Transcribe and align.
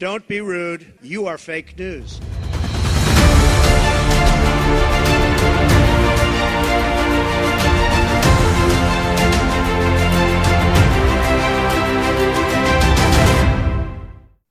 Don't 0.00 0.28
be 0.28 0.40
rude. 0.40 0.86
You 1.02 1.26
are 1.26 1.38
fake 1.38 1.76
news. 1.76 2.20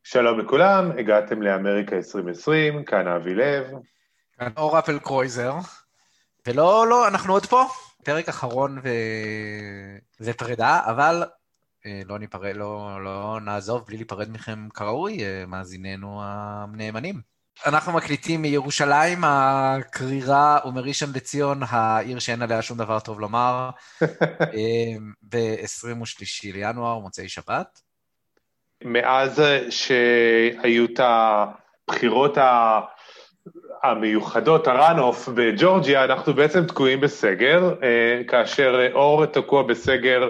שלום 0.03 0.39
לכולם, 0.39 0.91
הגעתם 0.99 1.41
לאמריקה 1.41 1.95
2020, 1.95 2.83
כאן 2.83 3.07
אבי 3.07 3.35
לב. 3.35 3.63
כאן 4.39 4.51
אור 4.57 4.79
אפל 4.79 4.99
קרויזר. 4.99 5.53
ולא, 6.47 6.87
לא, 6.89 7.07
אנחנו 7.07 7.33
עוד 7.33 7.45
פה. 7.45 7.63
פרק 8.03 8.29
אחרון 8.29 8.79
ו... 8.83 8.89
זה 10.19 10.33
פרידה, 10.33 10.81
אבל 10.85 11.23
אה, 11.23 11.27
לא 12.05 12.19
ניפרד, 12.19 12.55
לא, 12.55 12.99
לא 13.03 13.39
נעזוב 13.45 13.85
בלי 13.87 13.97
להיפרד 13.97 14.29
מכם 14.29 14.69
כראוי, 14.73 15.23
אה, 15.23 15.43
מאזיננו 15.47 16.21
הנאמנים. 16.23 17.21
אנחנו 17.65 17.93
מקליטים 17.93 18.41
מירושלים 18.41 19.23
הקרירה 19.23 20.59
ומראשון 20.65 21.09
לציון, 21.15 21.59
העיר 21.69 22.19
שאין 22.19 22.41
עליה 22.41 22.61
שום 22.61 22.77
דבר 22.77 22.99
טוב 22.99 23.19
לומר, 23.19 23.69
אה, 24.41 24.97
ב-23 25.21 26.53
לינואר, 26.53 26.99
מוצאי 26.99 27.29
שבת. 27.29 27.81
מאז 28.83 29.41
שהיו 29.69 30.85
את 30.85 30.99
הבחירות 30.99 32.37
המיוחדות, 33.83 34.67
הראנוף 34.67 35.29
בג'ורג'יה, 35.29 36.03
אנחנו 36.03 36.33
בעצם 36.33 36.65
תקועים 36.65 37.01
בסגר, 37.01 37.73
כאשר 38.27 38.87
אור 38.93 39.25
תקוע 39.25 39.63
בסגר 39.63 40.29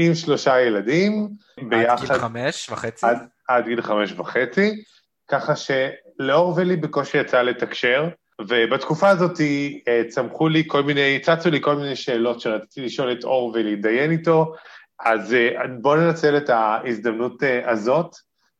עם 0.00 0.14
שלושה 0.14 0.60
ילדים, 0.60 1.28
ביחד... 1.68 2.04
עד 2.04 2.08
גיל 2.08 2.18
חמש 2.18 2.70
וחצי? 2.70 3.06
עד, 3.06 3.18
עד 3.48 3.64
גיל 3.64 3.82
חמש 3.82 4.12
וחצי, 4.12 4.82
ככה 5.28 5.52
שלאור 5.56 6.54
ולי 6.56 6.76
בקושי 6.76 7.18
יצא 7.18 7.42
לתקשר, 7.42 8.08
ובתקופה 8.40 9.08
הזאת 9.08 9.40
אה, 9.88 10.02
צמחו 10.08 10.48
לי 10.48 10.64
כל 10.66 10.82
מיני, 10.82 11.18
צצו 11.22 11.50
לי 11.50 11.60
כל 11.60 11.76
מיני 11.76 11.96
שאלות 11.96 12.40
שרציתי 12.40 12.80
לשאול 12.80 13.12
את 13.12 13.24
אור 13.24 13.52
ולהתדיין 13.54 14.10
איתו, 14.10 14.54
אז 15.00 15.34
אה, 15.34 15.50
בואו 15.80 15.96
ננצל 15.96 16.36
את 16.36 16.50
ההזדמנות 16.50 17.42
אה, 17.42 17.70
הזאת 17.70 18.16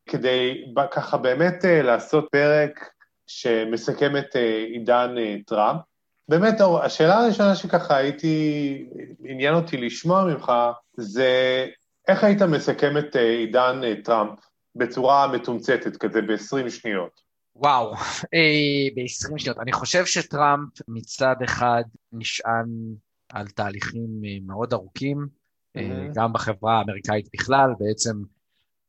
כדי 0.09 0.65
ככה 0.91 1.17
באמת 1.17 1.65
לעשות 1.65 2.27
פרק 2.31 2.89
שמסכם 3.27 4.17
את 4.17 4.35
עידן 4.73 5.15
טראמפ. 5.45 5.79
באמת, 6.29 6.61
אור, 6.61 6.81
השאלה 6.81 7.17
הראשונה 7.17 7.55
שככה 7.55 7.97
הייתי, 7.97 8.85
עניין 9.25 9.53
אותי 9.53 9.77
לשמוע 9.77 10.25
ממך, 10.25 10.51
זה 10.97 11.65
איך 12.07 12.23
היית 12.23 12.41
מסכם 12.41 12.97
את 12.97 13.15
אה, 13.15 13.29
עידן 13.29 13.81
אה, 13.83 13.93
טראמפ 14.03 14.39
בצורה 14.75 15.27
מתומצתת 15.27 15.97
כזה 15.97 16.21
ב-20 16.21 16.69
שניות? 16.69 17.21
וואו, 17.55 17.93
אה, 18.33 18.89
ב-20 18.95 19.37
שניות. 19.37 19.59
אני 19.59 19.71
חושב 19.71 20.05
שטראמפ 20.05 20.69
מצד 20.87 21.35
אחד 21.45 21.83
נשען 22.13 22.69
על 23.33 23.47
תהליכים 23.47 24.21
מאוד 24.47 24.73
ארוכים, 24.73 25.27
mm-hmm. 25.77 25.81
גם 26.13 26.33
בחברה 26.33 26.77
האמריקאית 26.77 27.29
בכלל, 27.33 27.69
בעצם 27.79 28.23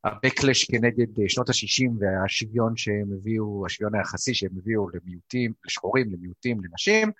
ה-Backlash 0.05 0.67
כנגד 0.73 1.29
שנות 1.29 1.49
ה-60 1.49 1.91
והשוויון 1.99 2.77
שהם 2.77 3.13
הביאו, 3.19 3.67
השוויון 3.67 3.95
היחסי 3.95 4.35
שהם 4.35 4.51
הביאו 4.59 4.89
למיעוטים, 4.89 5.53
לשחורים, 5.67 6.13
למיעוטים, 6.13 6.61
לנשים. 6.65 7.13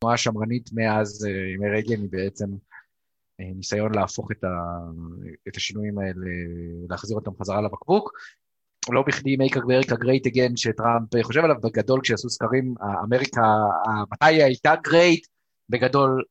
התנועה 0.00 0.14
השמרנית 0.14 0.70
מאז 0.72 1.26
ימי 1.54 1.68
רייגן 1.68 2.00
היא 2.00 2.08
בעצם 2.10 2.46
אה, 3.40 3.44
ניסיון 3.54 3.94
להפוך 3.94 4.32
את, 4.32 4.44
ה, 4.44 4.48
את 5.48 5.56
השינויים 5.56 5.98
האלה, 5.98 6.26
להחזיר 6.88 7.16
אותם 7.16 7.30
חזרה 7.40 7.60
לבקבוק. 7.60 8.12
לא 8.92 9.02
בכדי 9.02 9.36
make 9.36 9.54
America 9.54 9.92
great 9.92 10.32
again 10.32 10.52
שטראמפ 10.56 11.22
חושב 11.22 11.44
עליו 11.44 11.56
בגדול 11.62 12.00
כשיעשו 12.02 12.30
סקרים, 12.30 12.74
אמריקה, 13.04 13.42
מתי 14.12 14.24
היא 14.24 14.42
הייתה 14.42 14.74
great, 14.88 15.28
בגדול 15.68 16.24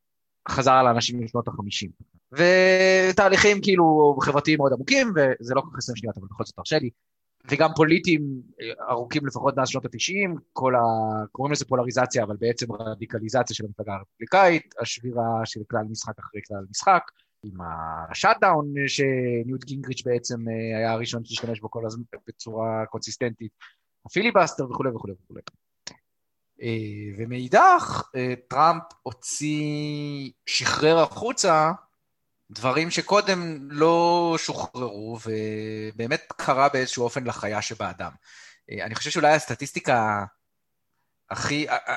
חזר 0.50 0.74
על 0.74 0.88
האנשים 0.88 1.24
משנות 1.24 1.48
החמישים. 1.48 1.90
ותהליכים 2.32 3.62
כאילו 3.62 4.18
חברתיים 4.22 4.58
מאוד 4.58 4.74
עמוקים, 4.74 5.14
וזה 5.16 5.54
לא 5.56 5.62
כל 5.62 5.68
כך 5.72 5.78
עשרים 5.78 5.96
שניות, 5.96 6.18
אבל 6.18 6.28
בכל 6.28 6.44
זאת 6.44 6.56
תרשה 6.56 6.80
לי. 6.80 6.90
וגם 7.52 7.70
פוליטיים 7.76 8.22
ארוכים 8.90 9.26
לפחות 9.26 9.58
מאז 9.58 9.70
שנות 9.70 9.86
התשעים, 9.86 10.36
כל 10.54 10.76
ה... 10.76 10.80
קוראים 11.32 11.52
לזה 11.52 11.66
פולריזציה, 11.66 12.24
אבל 12.24 12.38
בעצם 12.40 12.72
רדיקליזציה 12.72 13.56
של 13.56 13.66
המפלגה 13.66 13.94
הרפובליקאית, 13.94 14.74
השבירה 14.82 15.42
של 15.46 15.60
כלל 15.72 15.84
משחק 15.90 16.20
אחרי 16.20 16.42
כלל 16.48 16.66
משחק, 16.70 17.04
עם 17.44 17.58
ה 18.12 18.19
shutdown 18.19 18.74
שניוט 18.88 19.64
גינגריץ' 19.64 20.04
בעצם 20.06 20.50
אה, 20.50 20.78
היה 20.78 20.92
הראשון 20.92 21.26
שהשתמש 21.26 21.60
בו 21.60 21.72
כל 21.72 21.86
הזמן 21.86 22.04
בצורה 22.28 22.86
קונסיסטנטית, 22.90 23.52
הפיליבסטר 24.06 24.66
וכולי 24.72 24.90
וכולי 24.90 25.14
וכולי. 25.24 25.42
אה, 26.62 26.68
ומאידך, 27.18 28.10
אה, 28.16 28.34
טראמפ 28.48 28.84
הוציא, 29.04 30.32
שחרר 30.46 31.00
החוצה 31.00 31.72
דברים 32.52 32.92
שקודם 32.92 33.58
לא 33.72 34.36
שוחררו, 34.38 35.20
ובאמת 35.26 36.34
קרה 36.38 36.70
באיזשהו 36.70 37.04
אופן 37.04 37.24
לחיה 37.24 37.62
שבאדם. 37.62 38.12
אה, 38.72 38.86
אני 38.86 38.96
חושב 38.96 39.10
שאולי 39.10 39.34
הסטטיסטיקה 39.34 40.26
הכי... 41.30 41.70
אה, 41.70 41.78
אה, 41.88 41.96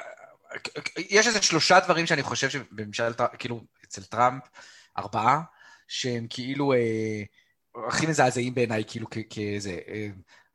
יש 0.96 1.26
איזה 1.26 1.42
שלושה 1.42 1.80
דברים 1.80 2.06
שאני 2.06 2.22
חושב 2.22 2.50
שבממשל, 2.50 3.12
כאילו, 3.38 3.60
אצל 3.84 4.02
טראמפ, 4.02 4.42
ארבעה, 4.98 5.40
שהם 5.88 6.26
כאילו 6.30 6.72
אה, 6.72 7.22
הכי 7.88 8.06
מזעזעים 8.06 8.54
בעיניי, 8.54 8.84
כאילו, 8.86 9.06
כזה. 9.10 9.78
אה, 9.88 10.08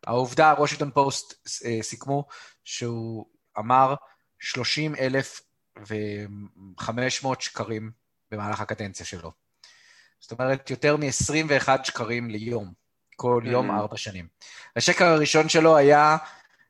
העובדה, 0.07 0.53
וושינגטון 0.57 0.91
פוסט 0.91 1.47
אה, 1.65 1.77
סיכמו 1.81 2.25
שהוא 2.63 3.25
אמר 3.57 3.95
30 4.39 4.95
אלף 4.95 5.41
ו-500 5.87 7.27
שקרים 7.39 7.91
במהלך 8.31 8.61
הקדנציה 8.61 9.05
שלו. 9.05 9.46
זאת 10.19 10.31
אומרת, 10.31 10.69
יותר 10.69 10.97
מ-21 10.97 11.69
שקרים 11.83 12.29
ליום, 12.29 12.73
כל 13.15 13.43
יום 13.45 13.71
mm-hmm. 13.71 13.73
ארבע 13.73 13.97
שנים. 13.97 14.27
השקר 14.75 15.05
הראשון 15.05 15.49
שלו 15.49 15.77
היה, 15.77 16.17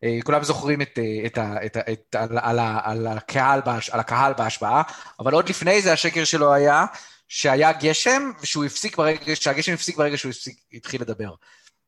אה, 0.04 0.18
כולם 0.24 0.44
זוכרים 0.44 0.82
את, 0.82 1.00
אה, 1.00 1.26
את, 1.26 1.38
את, 1.66 1.78
את, 1.78 1.90
את, 1.92 2.16
על, 2.16 2.38
על, 2.42 2.60
על, 2.84 3.08
הקהל, 3.08 3.62
על 3.92 4.00
הקהל 4.00 4.34
בהשבעה, 4.34 4.84
אבל 5.20 5.34
עוד 5.34 5.50
לפני 5.50 5.82
זה 5.82 5.94
השקר 5.94 6.24
שלו 6.24 6.54
היה 6.54 6.86
שהיה 7.28 7.72
גשם, 7.72 8.32
ושהוא 8.42 8.66
הפסיק 8.66 8.98
ברגע, 8.98 9.36
שהגשם 9.36 9.74
הפסיק 9.74 9.98
ברגע 9.98 10.18
שהוא 10.18 10.30
הפסיק, 10.30 10.60
התחיל 10.74 11.02
לדבר. 11.02 11.34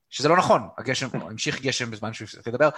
שזה 0.10 0.30
לא 0.30 0.38
נכון, 0.38 0.70
הגשם, 0.78 1.08
המשיך 1.30 1.62
גשם 1.62 1.92
בזמן 1.92 2.14
שהוא 2.14 2.26
הפסיק 2.26 2.48
לדבר, 2.48 2.70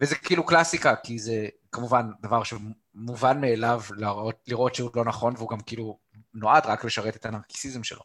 וזה 0.00 0.16
כאילו 0.16 0.46
קלאסיקה, 0.46 0.94
כי 0.96 1.18
זה 1.18 1.48
כמובן 1.72 2.10
דבר 2.20 2.42
שמובן 2.44 3.40
מאליו 3.40 3.80
לראות, 3.96 4.36
לראות 4.46 4.74
שהוא 4.74 4.90
לא 4.94 5.04
נכון, 5.04 5.34
והוא 5.36 5.50
גם 5.50 5.60
כאילו 5.60 5.98
נועד 6.34 6.66
רק 6.66 6.84
לשרת 6.84 7.16
את 7.16 7.26
הנרקיסיזם 7.26 7.84
שלו. 7.84 8.02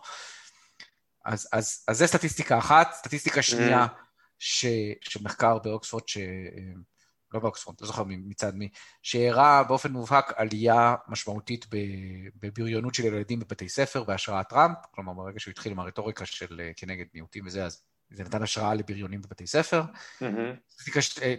אז, 1.26 1.48
אז, 1.54 1.84
אז 1.88 1.98
זה 1.98 2.08
סטטיסטיקה 2.08 2.58
אחת. 2.58 2.94
סטטיסטיקה 2.94 3.42
שנייה, 3.42 3.88
ש, 4.40 4.66
של 5.02 5.20
מחקר 5.24 5.58
באוקספורד, 5.60 6.08
ש... 6.08 6.18
לא 7.34 7.40
באוקספורד, 7.40 7.78
לא 7.82 7.88
זוכר 7.88 8.04
מצד 8.08 8.56
מי, 8.56 8.70
שהראה 9.02 9.64
באופן 9.64 9.92
מובהק 9.92 10.34
עלייה 10.36 10.96
משמעותית 11.08 11.66
בבריונות 12.36 12.96
של 12.96 13.06
ילדים 13.06 13.40
בבתי 13.40 13.70
ספר 13.70 14.04
בהשראת 14.04 14.50
טראמפ, 14.50 14.78
כלומר 14.92 15.14
ברגע 15.14 15.40
שהוא 15.40 15.52
התחיל 15.52 15.72
עם 15.72 15.80
הרטוריקה 15.80 16.26
של 16.26 16.62
כנגד 16.76 17.06
מיעוטים 17.14 17.46
וזה, 17.46 17.66
אז 17.66 17.84
זה 18.12 18.24
נתן 18.24 18.44
השראה 18.44 18.74
לבריונים 18.74 19.22
בבתי 19.22 19.48
ספר. 19.48 19.84
Mm-hmm. 20.22 20.26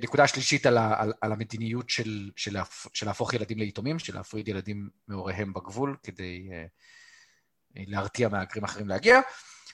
נקודה 0.03 0.27
שלישית 0.27 0.66
על, 0.66 0.78
ה, 0.78 1.03
על, 1.03 1.12
על 1.21 1.32
המדיניות 1.32 1.91
של, 1.91 2.31
של, 2.37 2.53
להפ, 2.53 2.87
של 2.94 3.06
להפוך 3.06 3.34
ילדים 3.34 3.59
ליתומים, 3.59 3.99
של 3.99 4.15
להפריד 4.15 4.49
ילדים 4.49 4.88
מהוריהם 5.09 5.53
בגבול 5.53 5.97
כדי 6.03 6.49
uh, 6.50 7.81
להרתיע 7.87 8.28
מהגרים 8.28 8.65
אחרים 8.65 8.88
להגיע. 8.88 9.21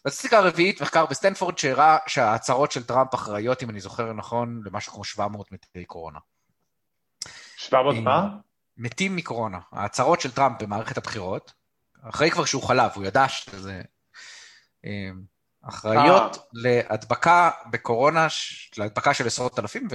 בסטטיסטיקה 0.04 0.38
הרביעית, 0.38 0.82
מחקר 0.82 1.06
בסטנפורד 1.06 1.58
שהראה 1.58 1.98
שההצהרות 2.06 2.72
של 2.72 2.84
טראמפ 2.84 3.14
אחראיות, 3.14 3.62
אם 3.62 3.70
אני 3.70 3.80
זוכר 3.80 4.12
נכון, 4.12 4.62
למשהו 4.64 4.92
כמו 4.92 5.04
700 5.04 5.52
מתי 5.52 5.84
קורונה. 5.84 6.18
700 7.56 7.96
מה? 8.04 8.28
מתים 8.76 9.16
מקורונה. 9.16 9.58
ההצהרות 9.72 10.20
של 10.20 10.30
טראמפ 10.30 10.62
במערכת 10.62 10.96
הבחירות, 10.96 11.52
אחרי 12.02 12.30
כבר 12.30 12.44
שהוא 12.44 12.62
חלב, 12.62 12.90
הוא 12.94 13.04
ידע 13.04 13.28
שזה... 13.28 13.82
אחראיות 15.62 16.36
אה. 16.36 16.42
להדבקה 16.52 17.50
בקורונה, 17.70 18.26
להדבקה 18.78 19.14
של 19.14 19.26
עשרות 19.26 19.58
אלפים 19.58 19.88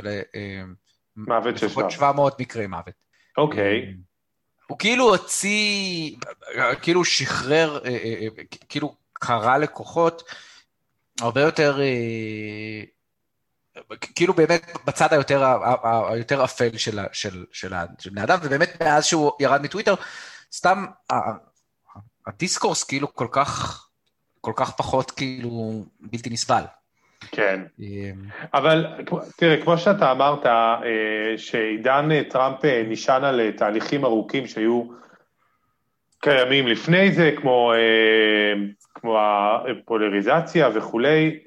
ולפחות 1.17 1.91
700 1.91 2.39
מקרי 2.39 2.67
מוות. 2.67 2.93
אוקיי. 3.37 3.81
אה, 3.81 3.91
הוא 4.67 4.79
כאילו 4.79 5.09
הוציא, 5.09 6.15
כאילו 6.81 7.05
שחרר, 7.05 7.85
אה, 7.85 8.27
כאילו 8.69 8.95
קרא 9.13 9.57
לכוחות 9.57 10.23
הרבה 11.21 11.41
יותר, 11.41 11.79
כאילו 14.15 14.33
באמת 14.33 14.71
בצד 14.85 15.13
היותר, 15.13 15.43
היותר 16.09 16.43
אפל 16.43 16.77
של, 16.77 16.99
של, 17.11 17.45
של, 17.51 17.73
של 17.99 18.09
בני 18.09 18.23
אדם, 18.23 18.39
ובאמת 18.43 18.81
מאז 18.81 19.05
שהוא 19.05 19.31
ירד 19.39 19.61
מטוויטר, 19.61 19.95
סתם 20.53 20.85
הדיסקורס 22.27 22.83
כאילו 22.83 23.13
כל 23.13 23.27
כך 23.31 23.86
כל 24.47 24.53
כך 24.55 24.71
פחות 24.71 25.11
כאילו 25.11 25.83
בלתי 25.99 26.29
נסבל. 26.29 26.63
כן, 27.31 27.61
אבל 28.53 28.85
תראה, 29.37 29.61
כמו 29.63 29.77
שאתה 29.77 30.11
אמרת, 30.11 30.45
שעידן 31.37 32.23
טראמפ 32.23 32.65
נשען 32.87 33.23
על 33.23 33.51
תהליכים 33.51 34.05
ארוכים 34.05 34.47
שהיו 34.47 34.83
קיימים 36.19 36.67
לפני 36.67 37.11
זה, 37.11 37.31
כמו, 37.37 37.73
כמו 38.95 39.19
הפולריזציה 39.19 40.69
וכולי, 40.73 41.39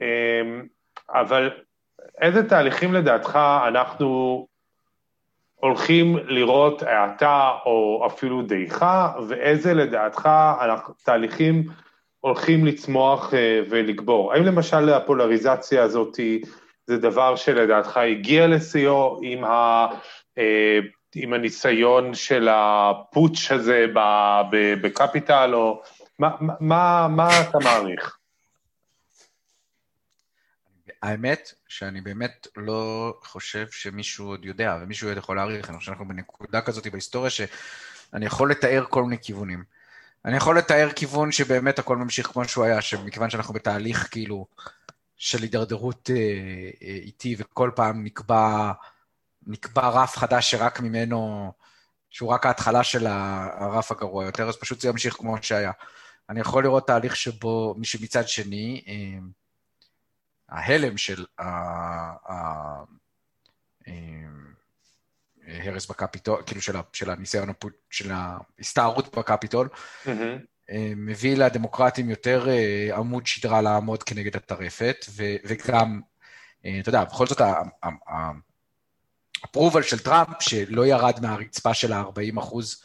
אבל 1.10 1.50
איזה 2.20 2.48
תהליכים 2.48 2.94
לדעתך 2.94 3.38
אנחנו 3.68 4.46
הולכים 5.54 6.16
לראות 6.16 6.82
האטה 6.82 7.50
או 7.66 8.06
אפילו 8.06 8.42
דעיכה, 8.42 9.12
ואיזה 9.28 9.74
לדעתך 9.74 10.28
תהליכים 11.04 11.64
הולכים 12.20 12.66
לצמוח 12.66 13.34
אה, 13.34 13.60
ולגבור? 13.70 14.32
האם 14.32 14.44
למשל 14.44 14.88
הפולריזציה 14.88 15.82
הזאת 15.82 16.20
זה 16.86 16.98
דבר 16.98 17.36
שלדעתך 17.36 17.96
הגיע 17.96 18.46
לשיאו 18.46 19.20
עם, 19.22 19.44
ה, 19.44 19.86
אה, 20.38 20.78
עם 21.14 21.32
הניסיון 21.32 22.14
של 22.14 22.48
הפוטש 22.50 23.52
הזה 23.52 23.86
בקפיטל, 24.82 25.50
או 25.54 25.82
מה, 26.18 26.30
מה, 26.60 27.08
מה 27.08 27.28
אתה 27.40 27.58
מעריך? 27.58 28.16
האמת 31.02 31.52
שאני 31.68 32.00
באמת 32.00 32.46
לא 32.56 33.14
חושב 33.22 33.66
שמישהו 33.70 34.26
עוד 34.26 34.44
יודע, 34.44 34.78
ומישהו 34.82 35.08
עוד 35.08 35.16
יכול 35.16 35.36
להעריך, 35.36 35.70
אני 35.70 35.78
חושב 35.78 35.86
שאנחנו 35.86 36.08
בנקודה 36.08 36.60
כזאת 36.60 36.86
בהיסטוריה 36.86 37.30
שאני 37.30 38.26
יכול 38.26 38.50
לתאר 38.50 38.84
כל 38.88 39.02
מיני 39.02 39.16
כיוונים. 39.22 39.79
אני 40.24 40.36
יכול 40.36 40.58
לתאר 40.58 40.88
כיוון 40.96 41.32
שבאמת 41.32 41.78
הכל 41.78 41.96
ממשיך 41.96 42.26
כמו 42.26 42.44
שהוא 42.44 42.64
היה, 42.64 42.80
שמכיוון 42.80 43.30
שאנחנו 43.30 43.54
בתהליך 43.54 44.08
כאילו 44.10 44.46
של 45.16 45.42
הידרדרות 45.42 46.10
אה, 46.10 46.16
אה, 46.82 46.88
איטי, 46.88 47.36
וכל 47.38 47.70
פעם 47.76 48.04
נקבע, 48.04 48.72
נקבע 49.46 49.88
רף 49.88 50.16
חדש 50.16 50.50
שרק 50.50 50.80
ממנו, 50.80 51.52
שהוא 52.10 52.28
רק 52.30 52.46
ההתחלה 52.46 52.84
של 52.84 53.06
הרף 53.06 53.92
הגרוע 53.92 54.24
יותר, 54.24 54.48
אז 54.48 54.56
פשוט 54.56 54.80
זה 54.80 54.88
ימשיך 54.88 55.14
כמו 55.14 55.36
שהיה. 55.42 55.72
אני 56.28 56.40
יכול 56.40 56.64
לראות 56.64 56.86
תהליך 56.86 57.16
שבו, 57.16 57.76
שמצד 57.82 58.28
שני, 58.28 58.84
אה, 58.88 59.18
ההלם 60.48 60.96
של 60.96 61.24
ההרס 65.58 65.86
בקפיטול, 65.86 66.42
כאילו 66.46 66.60
של, 66.62 66.76
של 66.92 67.10
הניסיון, 67.10 67.52
של 67.90 68.12
ההסתערות 68.12 69.16
בקפיטול, 69.16 69.68
mm-hmm. 70.04 70.08
מביא 70.96 71.36
לדמוקרטים 71.36 72.10
יותר 72.10 72.48
אה, 72.48 72.96
עמוד 72.96 73.26
שדרה 73.26 73.62
לעמוד 73.62 74.02
כנגד 74.02 74.36
הטרפת, 74.36 75.06
ו, 75.10 75.22
וגם, 75.44 76.00
אה, 76.64 76.78
אתה 76.80 76.88
יודע, 76.88 77.04
בכל 77.04 77.26
זאת, 77.26 77.40
הפרובל 79.44 79.82
של 79.82 79.98
טראמפ, 79.98 80.36
שלא 80.40 80.86
ירד 80.86 81.18
מהרצפה 81.22 81.74
של 81.74 81.92
ה-40 81.92 82.40
אחוז, 82.40 82.82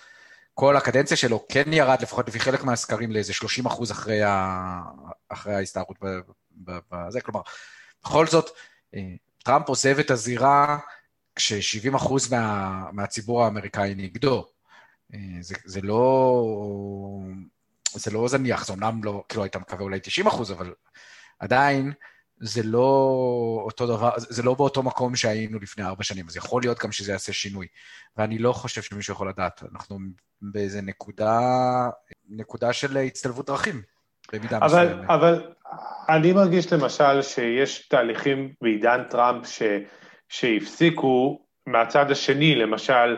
כל 0.53 0.77
הקדנציה 0.77 1.17
שלו 1.17 1.45
כן 1.50 1.73
ירד, 1.73 2.01
לפחות 2.01 2.27
לפי 2.27 2.39
חלק 2.39 2.63
מהסקרים, 2.63 3.12
לאיזה 3.12 3.33
30 3.33 3.65
אחוז 3.65 3.91
אחרי, 3.91 4.19
אחרי 5.29 5.56
ההסתערות 5.56 5.97
בזה, 6.91 7.21
כלומר, 7.21 7.41
בכל 8.03 8.27
זאת, 8.27 8.50
טראמפ 9.44 9.69
עוזב 9.69 10.00
את 10.00 10.12
הזירה 10.12 10.77
כש-70 11.36 11.96
אחוז 11.96 12.34
מה, 12.34 12.84
מהציבור 12.92 13.44
האמריקאי 13.44 13.96
נגדו. 13.96 14.46
אה, 15.14 15.20
זה, 15.42 15.56
זה 15.66 15.82
לא... 15.82 16.46
זה 17.94 18.12
לא 18.12 18.28
זניח, 18.28 18.66
זה 18.66 18.74
אמנם 18.74 19.04
לא, 19.04 19.24
כאילו 19.30 19.44
היית 19.44 19.56
מקווה 19.56 19.84
אולי 19.84 20.00
90 20.00 20.28
אחוז, 20.28 20.52
אבל 20.52 20.74
עדיין 21.40 21.92
זה 22.40 22.64
לא 22.64 22.88
אותו 23.66 23.88
דבר, 23.88 24.12
זה 24.18 24.44
לא 24.44 24.54
באותו 24.54 24.84
מקום 24.84 25.16
שהיינו 25.16 25.60
לפני 25.60 25.84
ארבע 25.84 26.04
שנים, 26.04 26.26
אז 26.28 26.38
יכול 26.38 26.62
להיות 26.62 26.80
גם 26.80 26.92
שזה 26.92 27.12
יעשה 27.12 27.34
שינוי. 27.34 27.68
ואני 28.18 28.38
לא 28.38 28.54
חושב 28.54 28.82
שמישהו 28.82 29.14
יכול 29.14 29.30
לדעת, 29.30 29.64
אנחנו 29.72 29.98
באיזה 30.42 30.82
נקודה, 30.82 31.40
נקודה 32.30 32.74
של 32.74 32.98
הצטלבות 32.98 33.48
דרכים. 33.48 33.82
במידה 34.34 34.58
אבל, 34.58 34.66
מסוימת. 34.66 35.10
אבל 35.10 35.52
אני 36.10 36.34
מרגיש 36.34 36.74
למשל 36.74 37.22
שיש 37.22 37.88
תהליכים 37.88 38.54
בעידן 38.62 39.04
טראמפ 39.10 39.48
ש, 39.48 39.62
שהפסיקו 40.30 41.45
מהצד 41.68 42.12
השני, 42.12 42.56
למשל, 42.56 43.18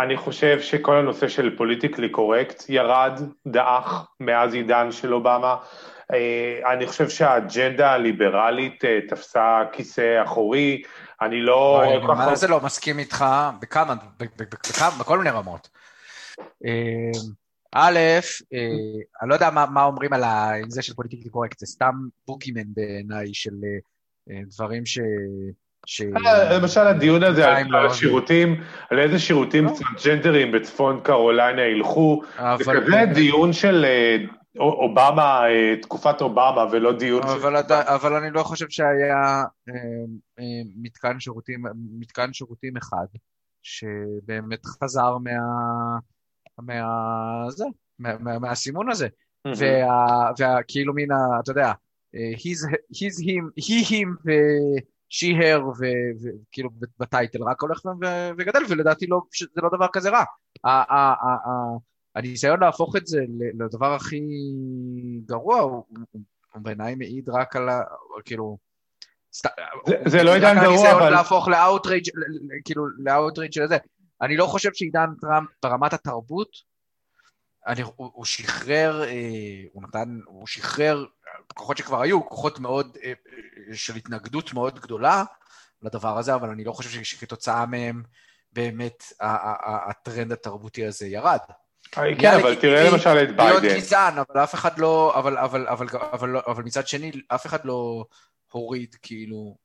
אני 0.00 0.16
חושב 0.16 0.60
שכל 0.60 0.96
הנושא 0.96 1.28
של 1.28 1.56
פוליטיקלי 1.56 2.08
קורקט 2.08 2.62
ירד, 2.68 3.20
דעך, 3.46 4.06
מאז 4.20 4.54
עידן 4.54 4.92
של 4.92 5.14
אובמה. 5.14 5.56
אה, 6.12 6.72
אני 6.72 6.86
חושב 6.86 7.08
שהאג'נדה 7.08 7.92
הליברלית 7.92 8.84
אה, 8.84 8.98
תפסה 9.08 9.62
כיסא 9.72 10.22
אחורי, 10.24 10.82
אני 11.22 11.40
לא... 11.40 11.84
אני 11.84 12.06
מה 12.06 12.34
זה 12.36 12.48
לא 12.48 12.60
מסכים 12.60 12.98
איתך 12.98 13.24
בכמה, 13.60 13.94
בכל 15.00 15.18
מיני 15.18 15.30
רמות. 15.30 15.68
אה, 16.40 17.20
א', 17.74 17.98
אני 19.22 19.28
לא 19.28 19.34
יודע 19.34 19.50
מה, 19.50 19.84
אומרים 19.84 20.12
על 20.12 20.22
זה 20.68 20.82
של 20.82 20.94
פוליטיקלי 20.94 21.30
קורקט, 21.30 21.58
זה 21.58 21.66
סתם 21.66 21.94
בוגימן 22.26 22.74
בעיניי 22.74 23.34
של 23.34 23.54
דברים 24.28 24.86
ש... 24.86 24.98
ש... 25.90 26.00
אה, 26.00 26.58
למשל 26.58 26.80
הדיון 26.80 27.22
הזה 27.22 27.48
על 27.48 27.66
לא 27.68 27.86
השירותים, 27.86 28.62
על 28.90 28.98
איזה 28.98 29.18
שירותים 29.18 29.64
לא. 29.64 29.70
טרנסג'נדרים 29.78 30.52
בצפון 30.52 31.00
קרוליינה 31.00 31.62
ילכו, 31.62 32.22
זה 32.58 32.64
כזה 32.64 33.04
דיון 33.14 33.52
של 33.52 33.86
אובמה, 34.58 35.42
תקופת 35.82 36.20
אובמה, 36.20 36.66
ולא 36.72 36.92
דיון 36.92 37.22
אבל, 37.22 37.62
של... 37.68 37.74
אבל 37.74 38.14
אני 38.14 38.30
לא 38.30 38.42
חושב 38.42 38.66
שהיה 38.68 39.44
מתקן 40.82 41.20
שירותים, 41.20 41.62
מתקן 41.98 42.32
שירותים 42.32 42.76
אחד, 42.76 43.06
שבאמת 43.62 44.66
חזר 44.66 45.18
מה... 45.18 45.30
מה... 46.58 47.50
זה, 47.50 47.64
מה, 47.98 48.10
מה, 48.20 48.38
מהסימון 48.38 48.90
הזה. 48.90 49.08
וכאילו 50.38 50.92
מן 50.94 51.10
ה... 51.10 51.40
אתה 51.40 51.50
יודע, 51.50 51.72
he's, 52.14 52.60
he's 52.92 53.18
him, 53.24 53.52
he 53.60 53.84
him 53.90 54.30
her, 55.10 55.60
וכאילו 56.20 56.70
ה 56.98 57.05
title 57.05 57.42
רק 57.42 57.62
הולך 57.62 57.80
וגדל, 58.38 58.60
ולדעתי 58.68 59.06
לא, 59.06 59.20
זה 59.54 59.60
לא 59.62 59.68
דבר 59.72 59.86
כזה 59.92 60.10
רע. 60.10 60.24
הניסיון 62.14 62.60
להפוך 62.60 62.96
את 62.96 63.06
זה 63.06 63.20
לדבר 63.58 63.94
הכי 63.94 64.20
גרוע, 65.26 65.60
הוא, 65.60 65.84
בעיניי 66.54 66.94
מעיד 66.94 67.28
רק 67.28 67.56
על 67.56 67.68
ה... 67.68 67.80
כאילו... 68.24 68.58
זה 70.06 70.22
לא 70.22 70.34
עידן 70.34 70.54
גרוע, 70.54 70.92
אבל... 70.92 71.02
הניסיון 71.02 71.12
להפוך 71.12 71.48
ל 71.48 71.55
outrage, 71.55 72.08
כאילו, 72.64 72.86
ל 72.98 73.05
outrage 73.05 73.52
של 73.52 73.66
זה. 73.66 73.76
אני 74.22 74.36
לא 74.36 74.46
חושב 74.46 74.70
שעידן 74.74 75.06
טראמפ 75.20 75.48
ברמת 75.62 75.92
התרבות, 75.92 76.48
אני, 77.68 77.82
הוא, 77.82 77.92
הוא 77.96 78.24
שחרר, 78.24 79.04
אה, 79.04 79.62
הוא 79.72 79.82
נתן, 79.82 80.18
הוא 80.26 80.46
שחרר 80.46 81.04
כוחות 81.54 81.76
שכבר 81.76 82.02
היו, 82.02 82.28
כוחות 82.28 82.60
מאוד, 82.60 82.96
אה, 83.04 83.08
אה, 83.08 83.76
של 83.76 83.96
התנגדות 83.96 84.52
מאוד 84.52 84.80
גדולה 84.80 85.24
לדבר 85.82 86.18
הזה, 86.18 86.34
אבל 86.34 86.50
אני 86.50 86.64
לא 86.64 86.72
חושב 86.72 87.02
שכתוצאה 87.02 87.66
מהם 87.66 88.02
באמת 88.52 89.04
הטרנד 89.90 90.32
התרבותי 90.32 90.86
הזה 90.86 91.06
ירד. 91.06 91.38
כן, 91.92 92.34
אבל 92.42 92.54
תראה 92.54 92.90
למשל 92.90 93.10
את 93.10 93.36
ביידן. 93.36 93.60
להיות 93.60 93.76
גזען, 93.76 94.18
אבל 94.18 94.42
אף 94.44 94.54
אחד 94.54 94.78
לא, 94.78 95.18
אבל, 95.18 95.38
אבל, 95.38 95.68
אבל, 95.68 95.86
אבל, 96.12 96.36
אבל 96.46 96.62
מצד 96.62 96.88
שני, 96.88 97.12
אף 97.28 97.46
אחד 97.46 97.64
לא 97.64 98.04
הוריד 98.52 98.96
כאילו 99.02 99.56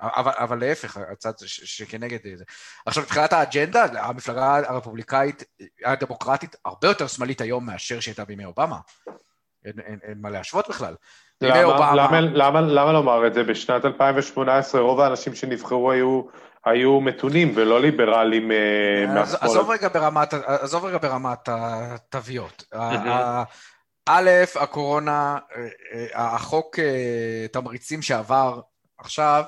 אבל, 0.00 0.32
אבל 0.36 0.60
להפך, 0.60 0.96
הצד 1.12 1.32
שכנגד 1.46 2.18
זה. 2.36 2.44
עכשיו, 2.86 3.02
מבחינת 3.02 3.32
האג'נדה, 3.32 3.84
המפלגה 3.84 4.56
הרפובליקאית, 4.56 5.44
הדמוקרטית, 5.84 6.56
הרבה 6.64 6.88
יותר 6.88 7.06
שמאלית 7.06 7.40
היום 7.40 7.66
מאשר 7.66 8.00
שהייתה 8.00 8.24
בימי 8.24 8.44
אובמה. 8.44 8.78
אין, 9.64 9.72
אין, 9.86 9.98
אין 10.02 10.18
מה 10.20 10.30
להשוות 10.30 10.68
בכלל. 10.68 10.94
למה, 11.40 11.64
אובמה... 11.64 11.94
למה, 11.94 12.20
למה, 12.20 12.60
למה 12.60 12.92
לומר 12.92 13.26
את 13.26 13.34
זה? 13.34 13.42
בשנת 13.42 13.84
2018 13.84 14.80
רוב 14.80 15.00
האנשים 15.00 15.34
שנבחרו 15.34 15.90
היו, 15.90 16.22
היו 16.64 17.00
מתונים 17.00 17.52
ולא 17.54 17.80
ליברלים 17.80 18.52
אה, 18.52 19.06
מהשמאל. 19.14 19.38
עזוב 19.40 19.70
רגע 19.70 19.88
ברמת, 19.88 20.34
עזוב 20.34 20.84
רגע 20.84 20.98
ברמת 20.98 21.48
התוויות. 21.48 22.64
א', 24.08 24.30
הקורונה, 24.60 25.38
אה, 25.56 25.68
אה, 25.94 26.34
החוק 26.34 26.78
תמריצים 27.52 28.02
שעבר 28.02 28.60
עכשיו, 28.98 29.44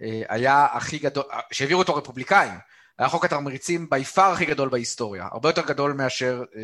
היה 0.00 0.66
הכי 0.72 0.98
גדול, 0.98 1.24
אה, 1.32 1.40
שהעבירו 1.52 1.80
אותו 1.80 1.94
רפובליקאים, 1.94 2.52
היה 2.98 3.08
חוק 3.08 3.24
התמריצים 3.24 3.90
בי 3.90 4.04
פאר 4.04 4.32
הכי 4.32 4.44
גדול 4.44 4.68
בהיסטוריה, 4.68 5.28
הרבה 5.32 5.48
יותר 5.48 5.66
גדול 5.66 5.92
מאשר 5.92 6.42
אה, 6.56 6.62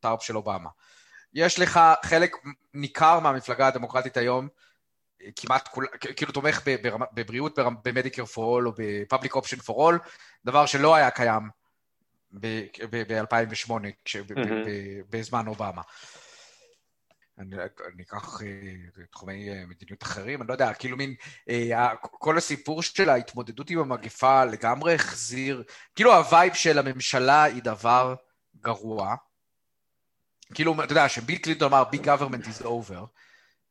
טארפ 0.00 0.22
של 0.22 0.36
אובמה. 0.36 0.68
יש 1.34 1.58
לך 1.58 1.80
חלק 2.02 2.36
ניכר 2.74 3.20
מהמפלגה 3.20 3.66
הדמוקרטית 3.66 4.16
היום, 4.16 4.48
אה, 5.22 5.28
כמעט 5.36 5.68
כול, 5.68 5.86
כאילו 6.16 6.32
תומך 6.32 6.60
בבריאות, 7.14 7.58
במדיקר 7.84 8.24
פור 8.24 8.54
אול 8.54 8.68
או 8.68 8.72
בפאבליק 8.76 9.34
אופשן 9.34 9.56
פור 9.56 9.84
אול, 9.84 9.98
דבר 10.44 10.66
שלא 10.66 10.94
היה 10.94 11.10
קיים 11.10 11.42
ב-2008, 12.40 13.70
mm-hmm. 13.70 14.32
בזמן 15.10 15.46
אובמה. 15.46 15.82
אני, 17.42 17.56
אני 17.94 18.02
אקח 18.02 18.40
תחומי 19.10 19.64
מדיניות 19.64 20.02
אחרים, 20.02 20.40
אני 20.40 20.48
לא 20.48 20.52
יודע, 20.52 20.74
כאילו 20.74 20.96
מין, 20.96 21.14
כל 22.00 22.38
הסיפור 22.38 22.82
של 22.82 23.08
ההתמודדות 23.08 23.70
עם 23.70 23.78
המגפה 23.78 24.44
לגמרי 24.44 24.94
החזיר, 24.94 25.62
כאילו 25.94 26.14
ה 26.14 26.22
vibe 26.22 26.54
של 26.54 26.78
הממשלה 26.78 27.42
היא 27.42 27.62
דבר 27.62 28.14
גרוע. 28.56 29.14
כאילו, 30.54 30.84
אתה 30.84 30.92
יודע, 30.92 31.08
שביל 31.08 31.38
קלינטון 31.38 31.72
אמר, 31.72 31.84
Big 31.92 32.04
government 32.04 32.46
is 32.46 32.64
over. 32.64 33.06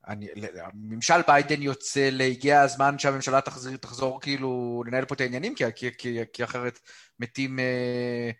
אני, 0.08 0.28
ממשל 0.74 1.22
ביידן 1.28 1.62
יוצא 1.62 2.10
להגיד 2.12 2.39
הגיע 2.39 2.62
הזמן 2.62 3.00
שהממשלה 3.00 3.42
תחזיר, 3.42 3.78
תחזור 3.78 4.22
כאילו 4.22 4.84
לנהל 4.88 5.06
פה 5.06 5.16
את 5.16 5.22
העניינים, 5.22 5.56
כי, 5.56 5.64
כי, 5.76 5.90
כי, 5.98 6.20
כי 6.34 6.44
אחרת 6.44 6.80
מתים 7.20 7.60
אה, 7.60 8.32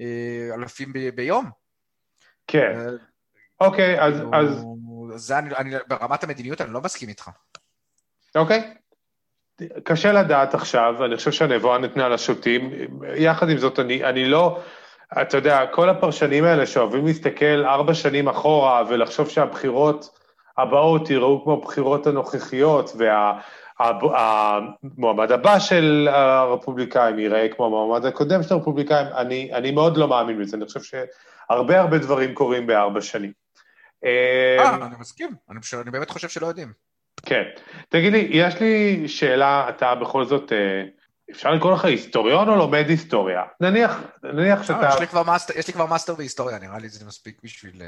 אה, 0.00 0.54
אלפים 0.54 0.92
ב, 0.92 0.98
ביום. 1.08 1.50
כן. 2.46 2.78
אוקיי, 3.64 4.00
אז... 4.00 4.14
כאילו, 4.14 4.30
אז... 4.34 4.64
זה 5.16 5.38
אני, 5.38 5.56
אני, 5.56 5.74
ברמת 5.88 6.24
המדיניות 6.24 6.60
אני 6.60 6.72
לא 6.72 6.80
מסכים 6.80 7.08
איתך. 7.08 7.30
אוקיי. 8.34 8.74
קשה 9.84 10.12
לדעת 10.12 10.54
עכשיו, 10.54 11.04
אני 11.04 11.16
חושב 11.16 11.32
שהנבואה 11.32 11.78
ניתנה 11.78 12.08
לשוטים. 12.08 12.70
יחד 13.16 13.50
עם 13.50 13.58
זאת, 13.58 13.78
אני, 13.78 14.04
אני 14.04 14.28
לא... 14.28 14.60
אתה 15.22 15.36
יודע, 15.36 15.66
כל 15.66 15.88
הפרשנים 15.88 16.44
האלה 16.44 16.66
שאוהבים 16.66 17.06
להסתכל 17.06 17.64
ארבע 17.64 17.94
שנים 17.94 18.28
אחורה 18.28 18.82
ולחשוב 18.88 19.28
שהבחירות 19.28 20.18
הבאות 20.58 21.10
יראו 21.10 21.44
כמו 21.44 21.52
הבחירות 21.52 22.06
הנוכחיות, 22.06 22.92
והמועמד 23.80 25.30
וה, 25.30 25.34
הבא 25.34 25.58
של 25.58 26.08
הרפובליקאים 26.10 27.18
ייראה 27.18 27.48
כמו 27.48 27.66
המועמד 27.66 28.06
הקודם 28.06 28.42
של 28.42 28.54
הרפובליקאים, 28.54 29.06
אני, 29.16 29.50
אני 29.52 29.70
מאוד 29.70 29.96
לא 29.96 30.08
מאמין 30.08 30.42
בזה, 30.42 30.56
אני 30.56 30.66
חושב 30.66 30.80
שהרבה 30.82 31.80
הרבה 31.80 31.98
דברים 31.98 32.34
קורים 32.34 32.66
בארבע 32.66 33.00
שנים. 33.00 33.43
אה, 34.04 34.74
אני 34.74 34.94
מסכים, 35.00 35.30
אני, 35.50 35.58
אני 35.82 35.90
באמת 35.90 36.10
חושב 36.10 36.28
שלא 36.28 36.46
יודעים. 36.46 36.72
כן. 37.26 37.42
תגיד 37.88 38.12
לי, 38.12 38.28
יש 38.30 38.60
לי 38.60 39.08
שאלה, 39.08 39.68
אתה 39.68 39.94
בכל 39.94 40.24
זאת... 40.24 40.52
אה, 40.52 40.84
אפשר 41.30 41.50
לקרוא 41.50 41.72
לך 41.72 41.84
היסטוריון 41.84 42.48
או 42.48 42.56
לומד 42.56 42.84
היסטוריה? 42.88 43.42
נניח, 43.60 44.02
נניח 44.22 44.58
אה, 44.58 44.64
שאתה... 44.64 44.88
יש 44.94 45.00
לי, 45.00 45.06
כבר 45.06 45.22
מאסטר, 45.22 45.58
יש 45.58 45.66
לי 45.66 45.72
כבר 45.72 45.86
מאסטר 45.86 46.14
בהיסטוריה, 46.14 46.58
נראה 46.58 46.78
לי 46.78 46.88
זה 46.88 47.06
מספיק 47.06 47.36
בשביל... 47.44 47.82
אה, 47.82 47.86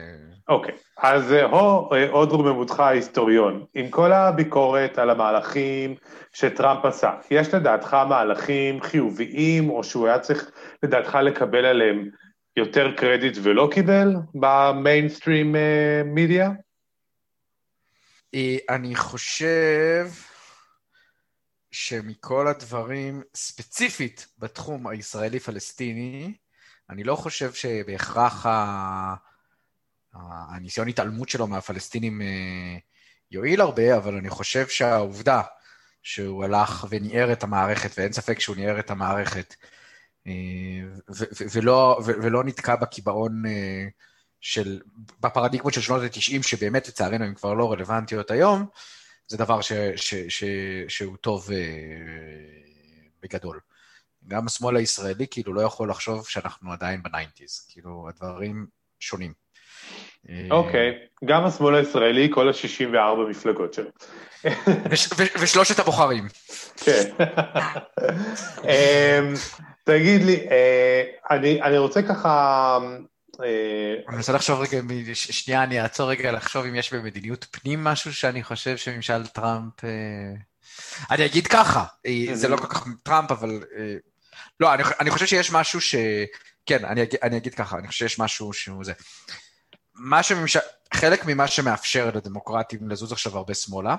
אוקיי, 0.49 0.75
אז 0.99 1.33
אה, 1.33 1.45
הו, 1.45 1.91
עוד 2.11 2.33
רוממותך 2.33 2.81
ההיסטוריון. 2.81 3.65
עם 3.75 3.89
כל 3.89 4.13
הביקורת 4.13 4.99
על 4.99 5.11
המהלכים 5.11 5.95
שטראמפ 6.33 6.85
עשה, 6.85 7.11
יש 7.31 7.55
לדעתך 7.55 7.95
מהלכים 8.09 8.83
חיוביים, 8.83 9.71
או 9.71 9.85
שהוא 9.85 10.07
היה 10.07 10.19
צריך 10.19 10.51
לדעתך 10.83 11.19
לקבל 11.23 11.65
עליהם 11.65 12.09
יותר 12.57 12.93
קרדיט 12.97 13.37
ולא 13.43 13.71
קיבל 13.73 14.15
במיינסטרים 14.35 15.57
מדיה? 16.05 16.51
אני 18.69 18.95
חושב... 18.95 20.07
שמכל 21.77 22.49
הדברים, 22.49 23.23
ספציפית 23.35 24.27
בתחום 24.39 24.87
הישראלי-פלסטיני, 24.87 26.35
אני 26.91 27.05
לא 27.05 27.17
חושב 27.17 27.53
שבהכרח 27.53 28.47
ה... 28.47 29.15
הניסיון 30.51 30.89
התעלמות 30.89 31.29
שלו 31.29 31.47
מהפלסטינים 31.47 32.23
אה, 32.23 32.77
יועיל 33.31 33.61
הרבה, 33.61 33.97
אבל 33.97 34.17
אני 34.17 34.31
חושב 34.31 34.69
שהעובדה 34.69 35.43
שהוא 36.03 36.45
הלך 36.45 36.87
וניער 36.91 37.33
את 37.33 37.43
המערכת, 37.43 37.99
ואין 37.99 38.13
ספק 38.13 38.41
שהוא 38.41 38.57
ניער 38.57 38.79
את 38.79 38.91
המערכת, 38.91 39.55
אה, 39.63 39.69
ולא, 41.52 42.00
ולא 42.04 42.45
נתקע 42.45 42.76
בקיבעון 42.76 43.47
אה, 43.47 43.87
של, 44.40 44.80
בפרדיגמות 45.21 45.75
של 45.75 45.80
שנות 45.80 46.02
ה-90, 46.02 46.42
שבאמת 46.42 46.88
לצערנו 46.88 47.25
הן 47.25 47.35
כבר 47.35 47.54
לא 47.54 47.73
רלוונטיות 47.73 48.30
היום, 48.30 48.66
זה 49.28 49.37
דבר 49.37 49.61
ש, 49.61 49.73
ש, 49.97 50.14
ש, 50.14 50.45
שהוא 50.88 51.16
טוב 51.16 51.50
אה, 51.52 51.56
בגדול. 53.23 53.61
גם 54.28 54.47
השמאל 54.47 54.76
הישראלי 54.76 55.26
כאילו 55.30 55.54
לא 55.54 55.61
יכול 55.61 55.90
לחשוב 55.90 56.28
שאנחנו 56.28 56.73
עדיין 56.73 57.02
בניינטיז, 57.02 57.66
כאילו 57.68 58.09
הדברים 58.09 58.66
שונים. 59.00 59.33
אה, 60.28 60.47
אוקיי, 60.50 60.90
okay. 60.90 61.26
גם 61.26 61.45
השמאל 61.45 61.75
הישראלי, 61.75 62.30
כל 62.35 62.49
ה-64 62.49 63.30
מפלגות 63.30 63.75
שלו. 63.75 63.90
ושלושת 65.40 65.78
הבוחרים. 65.78 66.28
כן. 66.76 67.11
תגיד 69.87 70.23
לי, 70.23 70.47
אה, 70.50 71.02
אני, 71.31 71.62
אני 71.62 71.78
רוצה 71.78 72.02
ככה 72.02 72.78
אה, 73.43 73.95
אני 74.09 74.16
מנסה 74.16 74.33
לחשוב 74.33 74.61
רגע, 74.61 74.81
שנייה, 75.14 75.62
אני 75.62 75.81
אעצור 75.83 76.11
רגע 76.11 76.33
לחשוב 76.33 76.64
אם 76.64 76.75
יש 76.75 76.95
במדיניות 76.95 77.47
פנים 77.50 77.85
משהו 77.85 78.14
שאני 78.14 78.43
חושב 78.43 78.76
שממשל 78.76 79.26
טראמפ... 79.26 79.85
אה, 79.85 79.90
אני 81.11 81.26
אגיד 81.26 81.47
ככה, 81.47 81.85
זה 82.33 82.49
לא 82.49 82.57
כל 82.57 82.66
כך 82.66 82.87
טראמפ, 83.02 83.31
אבל... 83.31 83.61
לא, 84.61 84.75
אני, 84.75 84.83
אני 85.00 85.11
חושב 85.11 85.26
שיש 85.26 85.52
משהו 85.52 85.81
ש... 85.81 85.95
כן, 86.66 86.85
אני, 86.85 87.02
אגיד, 87.02 87.21
אני 87.23 87.37
אגיד 87.37 87.55
ככה, 87.55 87.78
אני 87.78 87.88
חושב 87.88 88.09
שיש 88.09 88.19
משהו 88.19 88.52
שהוא 88.52 88.85
זה. 88.85 88.93
מה 89.95 90.23
שממשל... 90.23 90.61
חלק 90.95 91.25
ממה 91.26 91.47
שמאפשר 91.47 92.11
לדמוקרטים 92.14 92.88
לזוז 92.88 93.12
עכשיו 93.12 93.37
הרבה 93.37 93.55
שמאלה, 93.55 93.97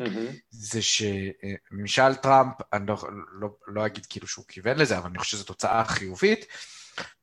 mm-hmm. 0.00 0.32
זה 0.50 0.80
שממשל 0.82 2.14
טראמפ, 2.14 2.54
אני 2.72 2.86
לא, 2.86 2.96
לא, 3.40 3.48
לא 3.66 3.86
אגיד 3.86 4.06
כאילו 4.06 4.26
שהוא 4.26 4.44
כיוון 4.48 4.76
לזה, 4.78 4.98
אבל 4.98 5.08
אני 5.10 5.18
חושב 5.18 5.36
שזו 5.36 5.44
תוצאה 5.44 5.84
חיובית, 5.84 6.46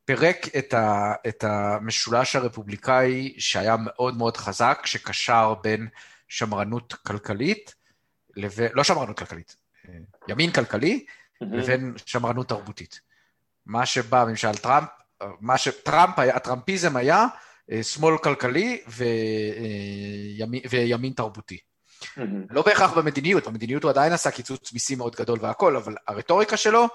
פירק 0.05 0.55
את, 0.57 0.73
ה, 0.73 1.13
את 1.27 1.43
המשולש 1.43 2.35
הרפובליקאי 2.35 3.35
שהיה 3.37 3.75
מאוד 3.79 4.17
מאוד 4.17 4.37
חזק, 4.37 4.81
שקשר 4.85 5.53
בין 5.63 5.87
שמרנות 6.27 6.93
כלכלית, 6.93 7.75
לבין, 8.35 8.69
לא 8.73 8.83
שמרנות 8.83 9.17
כלכלית, 9.19 9.55
ימין 10.27 10.51
כלכלי, 10.51 11.05
mm-hmm. 11.05 11.45
לבין 11.51 11.93
שמרנות 12.05 12.49
תרבותית. 12.49 13.01
מה 13.65 13.85
שבא 13.85 14.25
ממשל 14.27 14.53
טראמפ, 14.53 14.89
מה 15.39 15.57
שטראמפ 15.57 16.19
היה, 16.19 16.35
הטראמפיזם 16.35 16.95
היה 16.95 17.25
אה, 17.71 17.83
שמאל 17.83 18.17
כלכלי 18.17 18.81
וימין, 18.87 20.61
אה, 20.63 20.69
וימין 20.69 21.13
תרבותי. 21.13 21.57
לא 22.49 22.61
בהכרח 22.61 22.93
במדיניות, 22.93 23.47
במדיניות 23.47 23.83
הוא 23.83 23.89
עדיין 23.89 24.13
עשה 24.13 24.31
קיצוץ 24.31 24.73
מיסים 24.73 24.97
מאוד 24.97 25.15
גדול 25.15 25.39
והכל, 25.41 25.75
אבל 25.75 25.95
הרטוריקה 26.07 26.57
שלו 26.57 26.87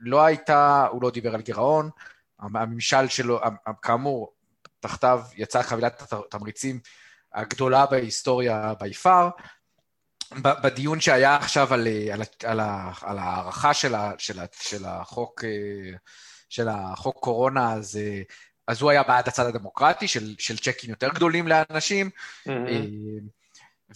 לא 0.00 0.24
הייתה, 0.24 0.86
הוא 0.90 1.02
לא 1.02 1.10
דיבר 1.10 1.34
על 1.34 1.40
גירעון, 1.40 1.90
הממשל 2.40 3.08
שלו, 3.08 3.40
כאמור, 3.82 4.32
תחתיו 4.80 5.20
יצאה 5.36 5.62
חבילת 5.62 6.12
התמריצים 6.12 6.80
הגדולה 7.34 7.86
בהיסטוריה 7.86 8.72
בי 8.80 8.94
פאר. 8.94 9.28
בדיון 10.42 11.00
שהיה 11.00 11.36
עכשיו 11.36 11.74
על, 11.74 11.88
על, 12.12 12.22
על, 12.44 12.60
על 13.02 13.18
ההערכה 13.18 13.74
של, 13.74 13.94
של, 14.18 14.38
של, 14.60 14.84
החוק, 14.84 15.44
של 16.48 16.68
החוק 16.68 17.18
קורונה, 17.20 17.72
אז, 17.72 17.98
אז 18.66 18.82
הוא 18.82 18.90
היה 18.90 19.02
בעד 19.02 19.28
הצד 19.28 19.46
הדמוקרטי 19.46 20.08
של, 20.08 20.34
של 20.38 20.56
צ'קים 20.56 20.90
יותר 20.90 21.08
גדולים 21.08 21.48
לאנשים, 21.48 22.10
mm-hmm. 22.48 22.50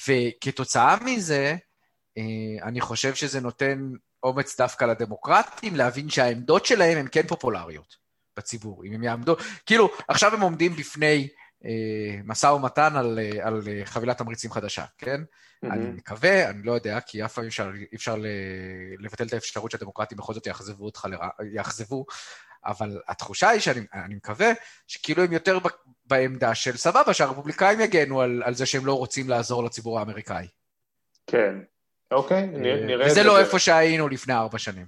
וכתוצאה 0.09 0.97
מזה, 1.05 1.57
אני 2.63 2.81
חושב 2.81 3.15
שזה 3.15 3.41
נותן 3.41 3.91
אומץ 4.23 4.61
דווקא 4.61 4.85
לדמוקרטים 4.85 5.77
להבין 5.77 6.11
שהעמדות 6.11 6.67
שלהם 6.67 6.99
הן 6.99 7.07
כן 7.13 7.27
פופולריות. 7.27 8.05
בציבור, 8.37 8.85
אם 8.85 8.93
הם 8.93 9.03
יעמדו, 9.03 9.37
כאילו, 9.67 9.91
עכשיו 10.09 10.35
הם 10.35 10.41
עומדים 10.41 10.77
בפני 10.77 11.29
אה, 11.65 12.21
משא 12.25 12.47
ומתן 12.47 12.97
על, 12.97 13.19
אה, 13.19 13.47
על 13.47 13.63
אה, 13.69 13.83
חבילת 13.85 14.19
תמריצים 14.19 14.51
חדשה, 14.51 14.85
כן? 14.99 15.21
Mm-hmm. 15.21 15.73
אני 15.73 15.87
מקווה, 15.87 16.51
אני 16.51 16.63
לא 16.63 16.73
יודע, 16.73 17.01
כי 17.01 17.25
אף 17.25 17.35
פעם 17.35 17.47
אפשר, 17.47 17.71
אפשר 17.95 18.17
לבטל 18.99 19.27
את 19.27 19.33
האפשרות 19.33 19.71
שהדמוקרטים 19.71 20.19
בכל 20.19 20.35
זאת 20.35 20.47
יאכזבו 20.47 20.85
אותך, 20.85 21.07
לרע, 21.11 21.29
יאכזבו, 21.53 22.07
אבל 22.67 23.01
התחושה 23.09 23.49
היא 23.49 23.61
שאני 23.61 24.15
מקווה 24.15 24.53
שכאילו 24.87 25.23
הם 25.23 25.33
יותר 25.33 25.59
בעמדה 26.07 26.55
של 26.55 26.77
סבבה, 26.77 27.15
שהרפובליקאים 27.15 27.81
יגנו 27.81 28.21
על, 28.21 28.43
על 28.45 28.55
זה 28.55 28.67
שהם 28.67 28.87
לא 28.87 28.95
רוצים 28.95 29.29
לעזור 29.29 29.65
לציבור 29.65 29.99
האמריקאי. 29.99 30.47
כן, 31.27 31.55
אוקיי, 32.11 32.43
אה, 32.55 32.87
נראה 32.87 33.09
זה. 33.09 33.13
וזה 33.13 33.23
לא 33.23 33.39
איפה 33.39 33.59
שהיינו 33.59 34.09
לפני 34.09 34.35
ארבע 34.35 34.59
שנים. 34.59 34.87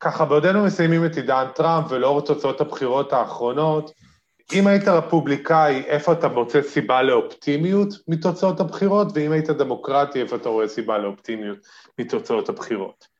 ככה, 0.00 0.24
בעודנו 0.24 0.64
מסיימים 0.64 1.06
את 1.06 1.16
עידן 1.16 1.46
טראמפ 1.54 1.86
ולאור 1.90 2.20
תוצאות 2.20 2.60
הבחירות 2.60 3.12
האחרונות, 3.12 3.92
אם 4.52 4.66
היית 4.66 4.88
רפובליקאי, 4.88 5.82
איפה 5.86 6.12
אתה 6.12 6.28
מוצא 6.28 6.62
סיבה 6.62 7.02
לאופטימיות 7.02 7.88
מתוצאות 8.08 8.60
הבחירות, 8.60 9.08
ואם 9.14 9.32
היית 9.32 9.50
דמוקרטי, 9.50 10.20
איפה 10.20 10.36
אתה 10.36 10.48
רואה 10.48 10.68
סיבה 10.68 10.98
לאופטימיות 10.98 11.58
מתוצאות 11.98 12.48
הבחירות? 12.48 13.17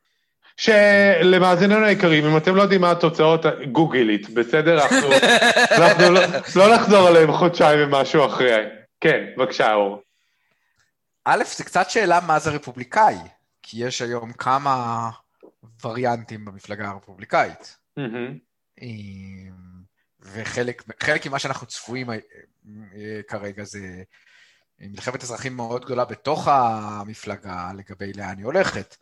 שלמאזיננו 0.58 1.86
היקרים, 1.86 2.26
אם 2.26 2.36
אתם 2.36 2.56
לא 2.56 2.62
יודעים 2.62 2.80
מה 2.80 2.90
התוצאות, 2.90 3.40
גוגלית, 3.72 4.30
בסדר? 4.30 4.78
אנחנו, 4.82 5.12
אנחנו 5.70 6.14
לא, 6.14 6.20
לא 6.56 6.74
נחזור 6.74 7.08
עליהם 7.08 7.32
חודשיים 7.32 7.78
ומשהו 7.82 8.26
אחרי. 8.26 8.64
כן, 9.00 9.24
בבקשה, 9.36 9.74
אור. 9.74 10.02
א', 11.24 11.42
זה 11.56 11.64
קצת 11.64 11.90
שאלה 11.90 12.20
מה 12.26 12.38
זה 12.38 12.50
רפובליקאי, 12.50 13.14
כי 13.62 13.84
יש 13.84 14.02
היום 14.02 14.32
כמה 14.32 15.10
וריאנטים 15.84 16.44
במפלגה 16.44 16.88
הרפובליקאית. 16.88 17.76
Mm-hmm. 17.98 18.82
וחלק 20.22 21.26
ממה 21.26 21.38
שאנחנו 21.38 21.66
צפויים 21.66 22.06
כרגע 23.28 23.64
זה 23.64 24.02
מלחמת 24.80 25.22
אזרחים 25.22 25.56
מאוד 25.56 25.84
גדולה 25.84 26.04
בתוך 26.04 26.48
המפלגה 26.48 27.70
לגבי 27.76 28.12
לאן 28.12 28.38
היא 28.38 28.44
הולכת. 28.44 28.96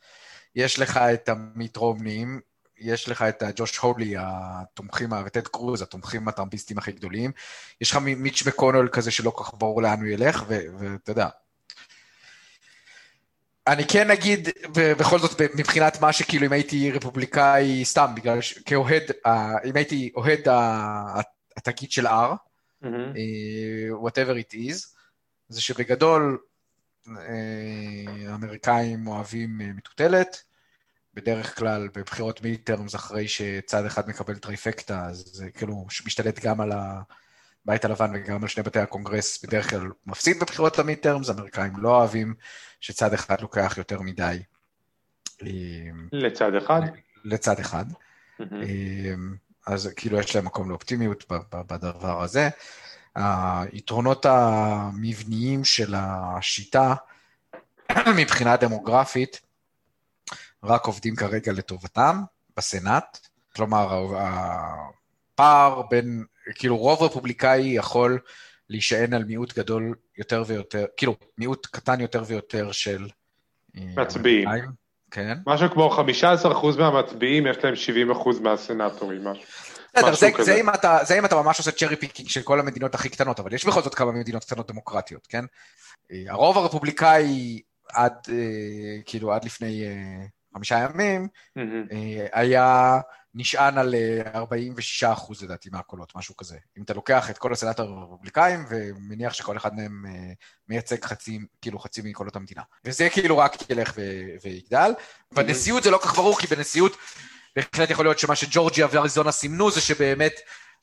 יש 0.57 0.79
לך 0.79 0.97
את 0.97 1.29
עמית 1.29 1.77
רומנים, 1.77 2.41
יש 2.79 3.09
לך 3.09 3.23
את 3.23 3.43
ג'וש 3.57 3.79
הולי, 3.79 4.15
התומכים, 4.19 5.11
וטד 5.27 5.49
קרוז, 5.49 5.83
התומכים 5.83 6.29
הטראמפיסטים 6.29 6.79
הכי 6.79 6.93
גדולים. 6.93 7.33
יש 7.81 7.91
לך 7.91 7.97
מיץ' 7.97 8.47
מקונול 8.47 8.89
כזה 8.93 9.11
שלא 9.11 9.31
כל 9.31 9.45
כך 9.45 9.55
ברור 9.55 9.83
לאן 9.83 10.01
הוא 10.01 10.09
ילך, 10.09 10.45
ואתה 10.49 11.11
יודע. 11.11 11.29
אני 13.67 13.85
כן 13.85 14.11
אגיד, 14.11 14.49
בכל 14.73 15.19
זאת, 15.19 15.41
מבחינת 15.55 16.01
מה 16.01 16.13
שכאילו 16.13 16.47
אם 16.47 16.53
הייתי 16.53 16.91
רפובליקאי, 16.91 17.85
סתם, 17.85 18.13
בגלל 18.17 18.41
ש... 18.41 18.59
כאוהד, 18.59 19.03
אם 19.65 19.77
הייתי 19.77 20.13
אוהד 20.17 20.41
התאגיד 21.57 21.93
של 21.93 22.07
R, 22.07 22.11
mm-hmm. 22.83 22.87
whatever 24.05 24.35
it 24.35 24.55
is, 24.55 24.97
זה 25.49 25.61
שבגדול 25.61 26.39
אה, 27.09 28.33
האמריקאים 28.33 29.07
אוהבים 29.07 29.61
אה, 29.61 29.67
מטוטלת, 29.67 30.43
בדרך 31.17 31.59
כלל 31.59 31.89
בבחירות 31.95 32.43
midterms 32.43 32.95
אחרי 32.95 33.29
שצד 33.29 33.85
אחד 33.85 34.09
מקבל 34.09 34.35
trifecta, 34.35 35.05
אז 35.05 35.25
זה 35.33 35.51
כאילו 35.51 35.87
משתלט 36.07 36.45
גם 36.45 36.61
על 36.61 36.73
הבית 36.73 37.85
הלבן 37.85 38.11
וגם 38.15 38.43
על 38.43 38.49
שני 38.49 38.63
בתי 38.63 38.79
הקונגרס, 38.79 39.45
בדרך 39.45 39.71
כלל 39.71 39.91
מפסיד 40.07 40.41
בבחירות 40.41 40.79
ה 40.79 40.84
midterms, 40.84 41.29
האמריקאים 41.29 41.73
לא 41.77 41.97
אוהבים 41.97 42.35
שצד 42.81 43.15
אחד 43.15 43.41
לוקח 43.41 43.75
יותר 43.79 44.01
מדי. 44.01 44.39
אה, 45.43 45.49
לצד 46.13 46.55
אחד? 46.55 46.81
לצד 47.25 47.61
אחד. 47.61 47.85
אז 49.67 49.91
כאילו 49.97 50.19
יש 50.19 50.37
להם 50.37 50.45
מקום 50.45 50.71
לאופטימיות 50.71 51.25
בדבר 51.53 52.23
הזה. 52.23 52.49
היתרונות 53.15 54.27
המבניים 54.27 55.65
של 55.65 55.95
השיטה 55.97 56.95
מבחינה 58.21 58.57
דמוגרפית 58.57 59.46
רק 60.67 60.87
עובדים 60.87 61.17
כרגע 61.17 61.53
לטובתם 61.53 62.23
בסנאט, 62.57 63.19
כלומר 63.57 64.15
הפער 64.17 65.83
בין, 65.91 66.25
כאילו 66.55 66.77
רוב 66.77 67.03
רפובליקאי 67.03 67.61
יכול 67.61 68.19
להישען 68.71 69.15
על 69.15 69.25
מיעוט 69.25 69.59
גדול 69.59 69.95
יותר 70.19 70.45
ויותר, 70.47 70.85
כאילו 70.97 71.17
מיעוט 71.39 71.67
קטן 71.67 72.01
יותר 72.01 72.23
ויותר 72.27 72.73
של 72.73 73.09
אה, 73.77 73.83
מצביעים. 73.97 74.49
כן. 75.11 75.39
משהו 75.47 75.71
כמו 75.71 75.97
15% 76.23 76.79
מהמצביעים 76.79 77.47
יש 77.47 77.57
להם 77.65 77.75
70% 78.13 78.41
מהסנאטורים, 78.41 79.25
משהו. 79.25 79.45
בסדר, 79.95 80.15
זה, 80.15 80.45
זה, 80.45 80.55
אם 80.55 80.71
אתה, 80.71 80.99
זה 81.03 81.19
אם 81.19 81.25
אתה 81.25 81.43
ממש 81.43 81.59
עושה 81.59 81.71
cherry 81.71 81.97
picking 81.97 82.29
של 82.29 82.43
כל 82.43 82.61
המדינות 82.61 82.95
הכי 82.95 83.09
קטנות, 83.09 83.41
אבל 83.41 83.53
יש 83.55 83.65
בכל 83.65 83.83
זאת 83.83 83.95
כמה 83.95 84.13
מדינות 84.13 84.45
קטנות 84.45 84.69
דמוקרטיות, 84.69 85.27
כן? 85.27 85.45
אה, 86.13 86.25
הרוב 86.29 86.59
הרפובליקאי 86.59 87.61
עד, 87.93 88.13
אה, 88.29 89.03
כאילו, 89.07 89.33
עד 89.33 89.45
לפני 89.45 89.85
חמישה 90.57 90.79
ימים, 90.79 91.29
היה 92.33 92.99
נשען 93.35 93.79
על 93.79 93.95
46 94.35 95.05
אחוז 95.05 95.43
לדעתי 95.43 95.69
מהקולות, 95.73 96.13
משהו 96.17 96.37
כזה. 96.37 96.57
אם 96.79 96.83
אתה 96.83 96.95
לוקח 96.95 97.31
את 97.31 97.39
כל 97.39 97.53
הסנאט 97.53 97.81
הרפובליקאים 97.81 98.65
ומניח 98.71 99.35
שכל 99.35 99.57
אחד 99.57 99.75
מהם 99.75 100.05
מייצג 100.69 101.05
חצי, 101.05 101.39
כאילו 101.63 101.79
חצי 101.79 102.01
מקולות 102.05 102.37
המדינה. 102.37 102.63
וזה 102.85 103.09
כאילו 103.11 103.39
רק 103.39 103.71
ילך 103.71 103.93
ויגדל. 104.45 104.93
בנשיאות 105.35 105.83
זה 105.83 105.91
לא 105.91 105.99
כך 105.99 106.15
ברור, 106.15 106.39
כי 106.39 106.47
בנשיאות 106.47 106.97
בהחלט 107.57 107.91
יכול 107.91 108.05
להיות 108.05 108.19
שמה 108.19 108.37
שג'ורג'יה 108.37 108.87
ואריזונה 108.91 109.33
סימנו 109.33 109.71
זה 109.71 109.81
שבאמת 109.81 110.33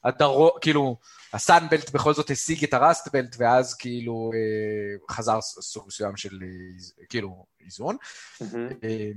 הדרו, 0.04 0.52
כאילו, 0.62 0.98
הסאנבלט 1.34 1.90
בכל 1.90 2.14
זאת 2.14 2.30
השיג 2.30 2.64
את 2.64 2.74
הרסטבלט, 2.74 3.36
ואז 3.40 3.74
כאילו 3.74 4.32
אה, 4.34 5.16
חזר 5.16 5.42
סוג 5.42 5.88
מסוים 5.88 6.18
של 6.18 6.40
אה, 6.44 7.06
כאילו 7.10 7.46
איזון. 7.66 7.96
Mm-hmm. 7.96 8.46
אה, 8.84 9.10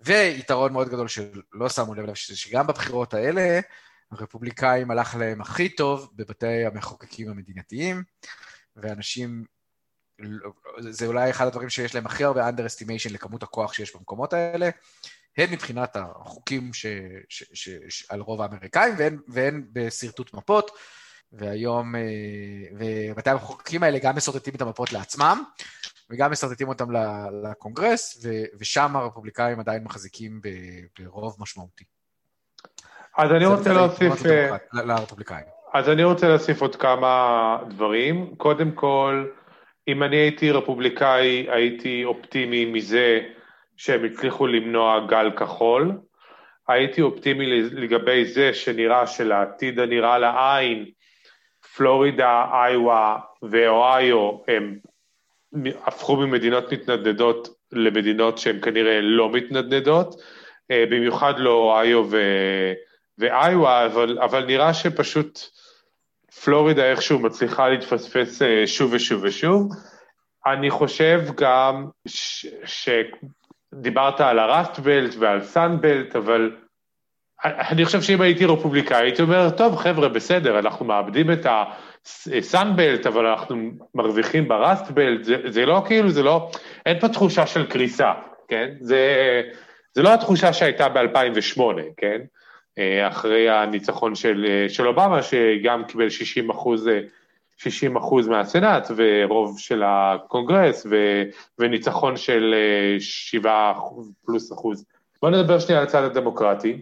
ויתרון 0.00 0.72
מאוד 0.72 0.88
גדול 0.88 1.08
שלא 1.08 1.68
שמו 1.68 1.94
לב 1.94 2.14
שגם 2.14 2.66
בבחירות 2.66 3.14
האלה, 3.14 3.60
הרפובליקאים 4.10 4.90
הלך 4.90 5.14
להם 5.14 5.40
הכי 5.40 5.68
טוב 5.68 6.10
בבתי 6.14 6.64
המחוקקים 6.66 7.30
המדינתיים, 7.30 8.02
ואנשים, 8.76 9.44
זה 10.78 11.06
אולי 11.06 11.30
אחד 11.30 11.46
הדברים 11.46 11.70
שיש 11.70 11.94
להם 11.94 12.06
הכי 12.06 12.24
הרבה 12.24 12.48
underestimation 12.48 13.12
לכמות 13.12 13.42
הכוח 13.42 13.72
שיש 13.72 13.96
במקומות 13.96 14.32
האלה. 14.32 14.70
הן 15.36 15.50
מבחינת 15.50 15.96
החוקים 15.96 16.72
ש, 16.72 16.86
ש, 17.28 17.44
ש, 17.52 17.70
ש, 17.88 18.10
על 18.10 18.20
רוב 18.20 18.42
האמריקאים 18.42 18.94
והן, 18.98 19.18
והן 19.28 19.64
בשרטוט 19.72 20.34
מפות, 20.34 20.70
והיום, 21.32 21.94
אה, 21.96 22.00
ובתי 22.78 23.30
המחוקקים 23.30 23.82
האלה 23.82 23.98
גם 23.98 24.16
מסורטטים 24.16 24.54
את 24.54 24.62
המפות 24.62 24.92
לעצמם, 24.92 25.44
וגם 26.10 26.30
מסרטטים 26.30 26.68
אותם 26.68 26.86
לקונגרס, 27.42 28.24
ו, 28.24 28.28
ושם 28.58 28.96
הרפובליקאים 28.96 29.60
עדיין 29.60 29.84
מחזיקים 29.84 30.40
ברוב 30.98 31.36
משמעותי. 31.40 31.84
אז 33.16 33.32
אני 33.32 33.46
רוצה 33.46 33.72
להוסיף... 33.72 34.26
אה, 34.26 34.56
לרפובליקאים. 34.72 35.44
אז 35.74 35.88
אני 35.88 36.04
רוצה 36.04 36.28
להוסיף 36.28 36.62
עוד 36.62 36.76
כמה 36.76 37.58
דברים. 37.68 38.34
קודם 38.36 38.72
כל, 38.72 39.26
אם 39.88 40.02
אני 40.02 40.16
הייתי 40.16 40.50
רפובליקאי, 40.50 41.46
הייתי 41.50 42.04
אופטימי 42.04 42.64
מזה 42.64 43.20
שהם 43.76 44.04
הצליחו 44.04 44.46
למנוע 44.46 45.06
גל 45.06 45.30
כחול. 45.36 45.92
הייתי 46.68 47.02
אופטימי 47.02 47.46
לגבי 47.62 48.24
זה 48.24 48.54
שנראה 48.54 49.06
שלעתיד 49.06 49.78
הנראה 49.78 50.18
לעין, 50.18 50.84
פלורידה, 51.76 52.44
איווה 52.52 53.18
ואוהיו 53.42 54.38
הם 54.48 54.78
הפכו 55.86 56.16
ממדינות 56.16 56.72
מתנדנדות 56.72 57.48
למדינות 57.72 58.38
שהן 58.38 58.60
כנראה 58.62 59.00
לא 59.00 59.32
מתנדנדות, 59.32 60.14
אה, 60.70 60.84
במיוחד 60.90 61.34
לא 61.38 61.50
אוהיו 61.50 62.04
ו... 62.10 62.18
ואיווה, 63.18 63.86
אבל, 63.86 64.18
אבל 64.18 64.44
נראה 64.44 64.74
שפשוט 64.74 65.40
פלורידה 66.44 66.90
איכשהו 66.90 67.18
מצליחה 67.18 67.68
להתפספס 67.68 68.42
אה, 68.42 68.66
שוב 68.66 68.92
ושוב 68.92 69.20
ושוב. 69.24 69.72
אני 70.46 70.70
חושב 70.70 71.20
גם 71.36 71.86
ש... 72.08 72.46
ש... 72.64 72.88
דיברת 73.74 74.20
על 74.20 74.38
הרסטבלט 74.38 75.14
ועל 75.18 75.42
סאנבלט, 75.42 76.16
אבל 76.16 76.56
אני 77.44 77.84
חושב 77.84 78.02
שאם 78.02 78.20
הייתי 78.20 78.44
רפובליקאי, 78.44 78.96
הייתי 78.96 79.22
אומר, 79.22 79.50
טוב, 79.50 79.76
חבר'ה, 79.76 80.08
בסדר, 80.08 80.58
אנחנו 80.58 80.84
מאבדים 80.84 81.32
את 81.32 81.46
הסאנבלט, 82.38 83.06
אבל 83.06 83.26
אנחנו 83.26 83.70
מרוויחים 83.94 84.48
ברסטבלט, 84.48 85.24
זה, 85.24 85.36
זה 85.46 85.66
לא 85.66 85.82
כאילו, 85.86 86.10
זה 86.10 86.22
לא, 86.22 86.50
אין 86.86 87.00
פה 87.00 87.08
תחושה 87.08 87.46
של 87.46 87.66
קריסה, 87.66 88.12
כן? 88.48 88.70
זה, 88.80 89.42
זה 89.92 90.02
לא 90.02 90.14
התחושה 90.14 90.52
שהייתה 90.52 90.88
ב-2008, 90.88 91.62
כן? 91.96 92.20
אחרי 93.08 93.50
הניצחון 93.50 94.14
של, 94.14 94.46
של 94.68 94.88
אובמה, 94.88 95.22
שגם 95.22 95.84
קיבל 95.84 96.08
60 96.08 96.50
אחוז 96.50 96.88
60 97.56 97.96
אחוז 97.96 98.28
מהסנאט 98.28 98.90
ורוב 98.96 99.58
של 99.58 99.82
הקונגרס 99.86 100.86
ו, 100.90 101.22
וניצחון 101.58 102.16
של 102.16 102.54
7 102.98 103.50
אה, 103.50 103.72
פלוס 104.26 104.52
אחוז. 104.52 104.84
בוא 105.22 105.30
נדבר 105.30 105.58
שנייה 105.58 105.80
על 105.80 105.86
הצד 105.86 106.02
הדמוקרטי. 106.02 106.80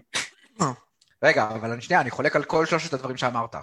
רגע, 1.23 1.49
אבל 1.49 1.71
אני 1.71 1.83
שנייה, 1.83 2.01
אני 2.01 2.11
חולק 2.11 2.37
על 2.37 2.45
כל 2.45 2.67
שלושת 2.67 2.93
הדברים 2.93 3.17
שאמרת. 3.17 3.55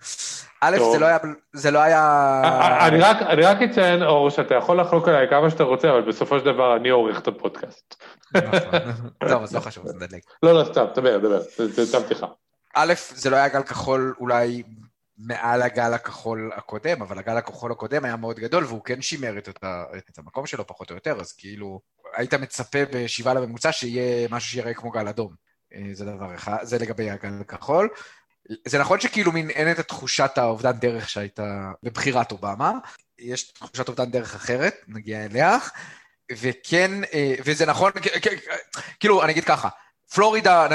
א', 0.60 0.76
זה 0.92 0.98
לא 0.98 1.06
היה... 1.06 1.18
זה 1.52 1.70
לא 1.70 1.78
היה... 1.78 2.00
אה, 2.44 2.60
אה, 2.60 2.86
אני 2.88 3.00
רק, 3.00 3.16
אני 3.22 3.42
רק 3.42 3.62
אציין, 3.62 4.02
אור, 4.02 4.30
שאתה 4.30 4.54
יכול 4.54 4.80
לחלוק 4.80 5.08
עליי 5.08 5.28
כמה 5.30 5.50
שאתה 5.50 5.62
רוצה, 5.62 5.90
אבל 5.90 6.02
בסופו 6.02 6.38
של 6.38 6.44
דבר 6.44 6.76
אני 6.76 6.88
עורך 6.88 7.18
את 7.18 7.28
הפודקאסט. 7.28 8.04
נכון. 8.34 8.80
טוב, 9.28 9.42
אז 9.42 9.54
לא 9.54 9.60
חשוב, 9.60 9.86
זה 9.86 9.94
נדלג. 9.94 10.20
לא, 10.42 10.52
לא, 10.52 10.64
סתם, 10.64 10.84
דבר, 10.94 11.18
דבר, 11.18 11.40
זה 11.56 11.86
סתם 11.86 12.02
פתיחה. 12.02 12.26
א', 12.74 12.92
זה 13.08 13.30
לא 13.30 13.36
היה 13.36 13.48
גל 13.48 13.62
כחול 13.62 14.14
אולי 14.20 14.62
מעל 15.18 15.62
הגל 15.62 15.94
הכחול 15.94 16.50
הקודם, 16.56 17.02
אבל 17.02 17.18
הגל 17.18 17.36
הכחול 17.36 17.72
הקודם 17.72 18.04
היה 18.04 18.16
מאוד 18.16 18.36
גדול, 18.36 18.64
והוא 18.64 18.84
כן 18.84 19.02
שימר 19.02 19.38
את, 19.38 19.48
אותה, 19.48 19.84
את 19.96 20.18
המקום 20.18 20.46
שלו 20.46 20.66
פחות 20.66 20.90
או 20.90 20.94
יותר, 20.94 21.20
אז 21.20 21.32
כאילו, 21.32 21.80
היית 22.16 22.34
מצפה 22.34 22.78
בשבעה 22.92 23.34
לממוצע 23.34 23.72
שיהיה 23.72 24.28
משהו 24.30 24.50
שיראה 24.50 24.74
כמו 24.74 24.90
גל 24.90 25.08
אדום. 25.08 25.51
אה, 25.74 25.80
זה 25.92 26.04
דבר 26.04 26.34
אחד, 26.34 26.56
זה 26.62 26.78
לגבי 26.78 27.10
הגל 27.10 27.40
הכחול. 27.40 27.88
זה 28.68 28.78
נכון 28.78 29.00
שכאילו 29.00 29.32
מין 29.32 29.50
אין 29.50 29.70
את 29.70 29.80
תחושת 29.80 30.38
האובדן 30.38 30.72
דרך 30.72 31.08
שהייתה 31.08 31.72
בבחירת 31.82 32.32
אובמה, 32.32 32.72
יש 33.18 33.52
תחושת 33.52 33.88
אובדן 33.88 34.10
דרך 34.10 34.34
אחרת, 34.34 34.74
נגיע 34.88 35.24
אליה, 35.24 35.58
וכן, 36.32 37.04
אה, 37.04 37.34
וזה 37.44 37.66
נכון, 37.66 37.92
כאילו, 39.00 39.22
אני 39.22 39.32
אגיד 39.32 39.44
ככה, 39.44 39.68
פלורידה, 40.14 40.68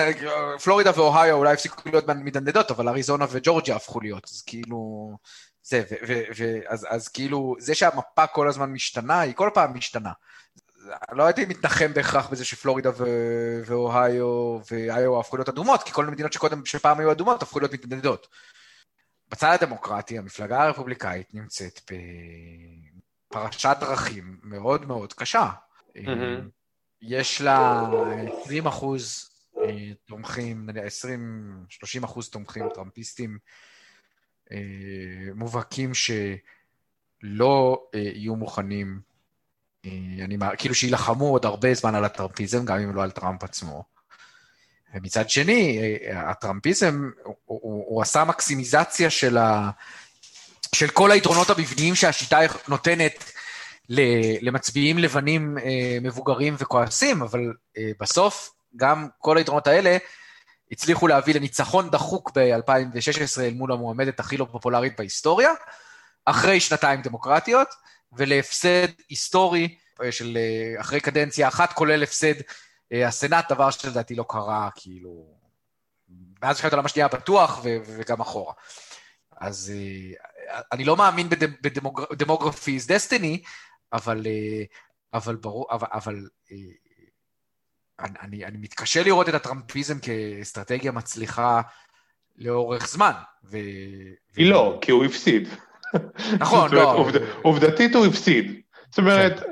פלורידה 0.64 0.92
ואוהיו 0.96 1.36
אולי 1.38 1.54
הפסיקו 1.54 1.90
להיות 1.90 2.08
מדנדדות, 2.08 2.72
אבל 2.72 2.90
אריזונה 2.90 3.26
וג'ורג'יה 3.32 3.76
הפכו 3.76 4.02
להיות, 4.02 4.24
אז 4.34 4.42
כאילו... 4.42 5.12
זה, 5.70 5.84
ו, 5.92 5.96
ו, 6.08 6.22
ו, 6.38 6.60
אז, 6.68 6.88
אז 6.90 7.08
כאילו, 7.08 7.56
זה 7.60 7.76
שהמפה 7.76 8.28
כל 8.28 8.48
הזמן 8.48 8.70
משתנה, 8.72 9.20
היא 9.20 9.34
כל 9.36 9.50
פעם 9.54 9.78
משתנה. 9.78 10.12
לא 11.12 11.26
הייתי 11.26 11.45
מתנחם 11.45 11.93
בהכרח 11.93 12.30
בזה 12.30 12.45
שפלורידה 12.45 12.89
ו- 12.97 13.62
ואוהיו 13.65 14.60
ואיו 14.71 15.19
הפכו 15.19 15.38
להיות 15.38 15.50
אדומות, 15.50 15.84
כי 15.84 15.91
כל 15.91 16.08
המדינות 16.08 16.34
שקודם, 16.34 16.65
שפעם 16.65 17.00
היו 17.00 17.12
אדומות, 17.12 17.41
הפכו 17.41 17.60
להיות 17.60 17.73
מתנדדות. 17.73 18.28
בצד 19.30 19.58
הדמוקרטי, 19.62 20.17
המפלגה 20.17 20.63
הרפובליקאית 20.63 21.34
נמצאת 21.34 21.91
בפרשת 23.32 23.78
דרכים 23.80 24.39
מאוד 24.43 24.86
מאוד 24.86 25.13
קשה. 25.13 25.50
Mm-hmm. 25.97 26.41
יש 27.02 27.41
לה 27.41 27.84
20 28.41 28.67
אחוז 28.67 29.30
אה, 29.63 29.93
תומכים, 30.06 30.69
20-30 32.02 32.06
אחוז 32.06 32.30
תומכים 32.30 32.69
טראמפיסטים 32.73 33.38
אה, 34.52 35.34
מובהקים 35.36 35.91
שלא 35.93 37.88
אה, 37.95 38.00
יהיו 38.00 38.36
מוכנים, 38.36 39.02
אני, 40.23 40.38
כאילו 40.58 40.76
שיילחמו 40.76 41.30
עוד 41.30 41.45
הרבה 41.45 41.73
זמן 41.73 41.95
על 41.95 42.06
הטראמפיזם, 42.06 42.65
גם 42.65 42.80
אם 42.80 42.95
לא 42.95 43.04
על 43.04 43.12
טראמפ 43.12 43.43
עצמו. 43.43 43.84
ומצד 44.93 45.30
שני, 45.30 45.80
הטראמפיזם, 46.13 47.10
הוא, 47.23 47.36
הוא, 47.45 47.86
הוא 47.88 48.02
עשה 48.02 48.23
מקסימיזציה 48.23 49.10
של, 49.10 49.38
ה, 49.38 49.69
של 50.76 50.88
כל 50.88 51.12
היתרונות 51.12 51.50
המבניים 51.50 51.95
שהשיטה 51.95 52.39
נותנת 52.67 53.32
למצביעים 54.41 54.97
לבנים 54.97 55.58
מבוגרים 56.02 56.56
וכועסים, 56.60 57.21
אבל 57.21 57.54
בסוף 58.00 58.52
גם 58.76 59.08
כל 59.19 59.38
היתרונות 59.38 59.67
האלה 59.67 59.97
הצליחו 60.71 61.08
להביא 61.08 61.36
לניצחון 61.36 61.89
דחוק 61.89 62.32
ב-2016 62.36 63.41
אל 63.41 63.54
מול 63.54 63.71
המועמדת 63.71 64.19
הכי 64.19 64.38
לא 64.38 64.47
פופולרית 64.52 64.97
בהיסטוריה, 64.97 65.52
אחרי 66.26 66.60
שנתיים 66.60 67.02
דמוקרטיות, 67.02 67.67
ולהפסד 68.13 68.88
היסטורי 69.10 69.76
אה, 70.04 70.12
של 70.12 70.38
אה, 70.38 70.82
אחרי 70.82 71.00
קדנציה 71.00 71.48
אחת, 71.48 71.74
כולל 71.74 72.04
הפסד 72.04 72.34
אה, 72.93 73.08
הסנאט, 73.08 73.52
דבר 73.52 73.70
שלדעתי 73.70 74.15
לא 74.15 74.26
קרה, 74.30 74.70
כאילו, 74.76 75.26
מאז 76.41 76.56
מלחמת 76.56 76.74
העולם 76.74 76.86
השנייה 76.86 77.08
בטוח, 77.08 77.60
ו- 77.63 77.78
וגם 77.86 78.22
אחורה. 78.22 78.54
אז 79.38 79.74
אני 80.72 80.84
לא 80.84 80.98
מאמין 80.98 81.30
בדמוגרפי 82.12 82.78
is 82.78 82.89
destiny, 82.89 83.48
אבל, 83.93 84.26
אבל 85.13 85.36
ברור, 85.36 85.67
אבל, 85.72 85.88
אבל 85.91 86.28
אני, 88.00 88.46
אני 88.46 88.58
מתקשה 88.58 89.04
לראות 89.04 89.30
את 89.30 89.34
הטראמפיזם 89.34 90.00
כאסטרטגיה 90.00 90.91
מצליחה 90.91 91.62
לאורך 92.36 92.88
זמן. 92.88 93.12
ו... 93.43 93.58
היא 94.36 94.48
ו... 94.48 94.50
לא, 94.50 94.80
כי 94.82 94.91
הוא 94.91 95.06
הפסיד. 95.06 95.48
נכון, 96.39 96.73
לא. 96.73 96.93
עובד, 96.93 97.19
עובדתית 97.41 97.95
הוא 97.95 98.06
הפסיד. 98.06 98.62
זאת 98.89 98.97
אומרת... 98.97 99.43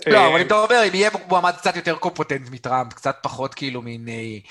כן. 0.00 0.12
לא, 0.12 0.26
אבל 0.28 0.40
אם 0.40 0.46
אתה 0.46 0.54
אומר, 0.54 0.82
אם 0.88 0.94
יהיה 0.94 1.10
מועמד 1.28 1.52
קצת 1.56 1.76
יותר 1.76 1.96
קומפוטנט 1.96 2.50
מטראמפ, 2.50 2.92
קצת 2.92 3.16
פחות 3.22 3.54
כאילו 3.54 3.82
מיני... 3.82 4.42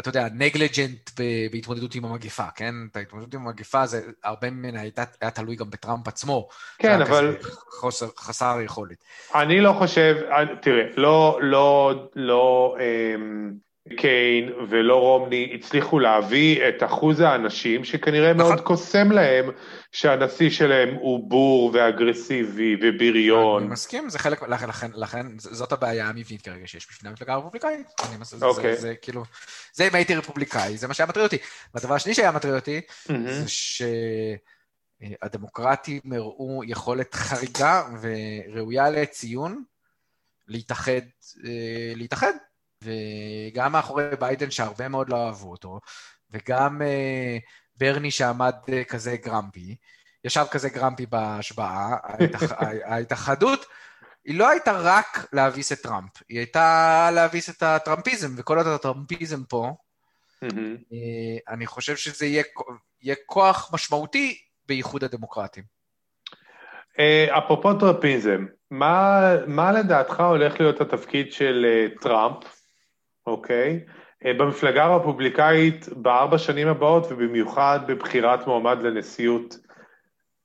אתה 0.00 0.08
יודע, 0.08 0.26
נגלג'נט 0.34 1.10
בהתמודדות 1.52 1.94
עם 1.94 2.04
המגפה, 2.04 2.46
כן? 2.56 2.74
את 2.90 2.96
ההתמודדות 2.96 3.34
עם 3.34 3.46
המגפה, 3.46 3.86
זה, 3.86 4.00
הרבה 4.24 4.50
ממנה 4.50 4.80
הייתה, 4.80 5.04
היה 5.20 5.30
תלוי 5.30 5.56
גם 5.56 5.70
בטראמפ 5.70 6.08
עצמו. 6.08 6.48
כן, 6.78 7.02
אבל... 7.02 7.36
חוסר, 7.80 8.06
חסר 8.18 8.58
יכולת. 8.64 9.04
אני 9.34 9.60
לא 9.60 9.72
חושב, 9.72 10.16
תראה, 10.60 10.84
לא, 10.96 11.38
לא, 11.42 11.94
לא, 12.14 12.76
קיין 13.96 14.52
ולא 14.68 15.00
רומני 15.00 15.52
הצליחו 15.54 15.98
להביא 15.98 16.68
את 16.68 16.82
אחוז 16.82 17.20
האנשים 17.20 17.84
שכנראה 17.84 18.32
נכון. 18.32 18.50
מאוד 18.50 18.60
קוסם 18.60 19.12
להם 19.12 19.50
שהנשיא 19.92 20.50
שלהם 20.50 20.94
הוא 20.94 21.30
בור 21.30 21.70
ואגרסיבי 21.74 22.76
ובריון. 22.82 23.62
אני 23.62 23.72
מסכים, 23.72 24.10
זה 24.10 24.18
חלק, 24.18 24.42
לכן, 24.42 24.68
לכן, 24.68 24.90
לכן 24.94 25.26
זאת 25.38 25.72
הבעיה 25.72 26.08
המבנית 26.08 26.42
כרגע 26.42 26.66
שיש 26.66 26.86
בפני 26.86 27.08
המפלגה 27.08 27.34
הרפובליקאית. 27.34 27.86
אני. 28.00 28.24
זה, 28.24 28.46
אוקיי. 28.46 28.74
זה, 28.74 28.80
זה 28.80 28.94
כאילו, 29.02 29.24
זה 29.72 29.88
אם 29.88 29.94
הייתי 29.94 30.14
רפובליקאי, 30.14 30.76
זה 30.76 30.88
מה 30.88 30.94
שהיה 30.94 31.06
מטריד 31.06 31.24
אותי. 31.24 31.38
והדבר 31.74 31.94
השני 31.94 32.14
שהיה 32.14 32.32
מטריד 32.32 32.54
אותי, 32.54 32.80
mm-hmm. 32.88 33.12
זה 33.26 33.44
שהדמוקרטים 35.10 36.00
הראו 36.12 36.62
יכולת 36.66 37.14
חריגה 37.14 37.82
וראויה 38.00 38.90
לציון 38.90 39.62
להתאחד, 40.48 40.92
אה, 41.44 41.92
להתאחד. 41.96 42.32
וגם 42.84 43.72
מאחורי 43.72 44.04
ביידן 44.20 44.50
שהרבה 44.50 44.88
מאוד 44.88 45.08
לא 45.08 45.26
אהבו 45.26 45.50
אותו, 45.50 45.80
וגם 46.30 46.82
uh, 46.82 47.40
ברני 47.76 48.10
שעמד 48.10 48.54
uh, 48.66 48.84
כזה 48.88 49.16
גרמפי, 49.16 49.76
ישב 50.24 50.44
כזה 50.50 50.68
גרמפי 50.68 51.06
בהשבעה, 51.06 51.96
ההתאח... 52.02 52.42
ההתאחדות, 52.90 53.66
היא 54.24 54.38
לא 54.38 54.48
הייתה 54.48 54.72
רק 54.72 55.26
להביס 55.32 55.72
את 55.72 55.78
טראמפ, 55.78 56.10
היא 56.28 56.38
הייתה 56.38 57.10
להביס 57.14 57.50
את 57.50 57.62
הטראמפיזם, 57.62 58.34
וכל 58.36 58.58
עוד 58.58 58.66
הטראמפיזם 58.66 59.44
פה, 59.44 59.72
mm-hmm. 60.44 60.48
uh, 60.48 61.52
אני 61.52 61.66
חושב 61.66 61.96
שזה 61.96 62.26
יהיה, 62.26 62.42
יהיה 63.02 63.16
כוח 63.26 63.70
משמעותי 63.74 64.38
בייחוד 64.66 65.04
הדמוקרטים. 65.04 65.74
אפרופו 67.38 67.74
טראמפיזם, 67.74 68.46
מה, 68.70 69.20
מה 69.46 69.72
לדעתך 69.72 70.20
הולך 70.20 70.60
להיות 70.60 70.80
התפקיד 70.80 71.32
של 71.32 71.66
טראמפ 72.00 72.36
אוקיי? 73.26 73.80
אה, 74.26 74.32
במפלגה 74.34 74.84
הרפובליקאית 74.84 75.88
בארבע 75.96 76.38
שנים 76.38 76.68
הבאות, 76.68 77.06
ובמיוחד 77.10 77.80
בבחירת 77.86 78.46
מועמד 78.46 78.78
לנשיאות, 78.82 79.56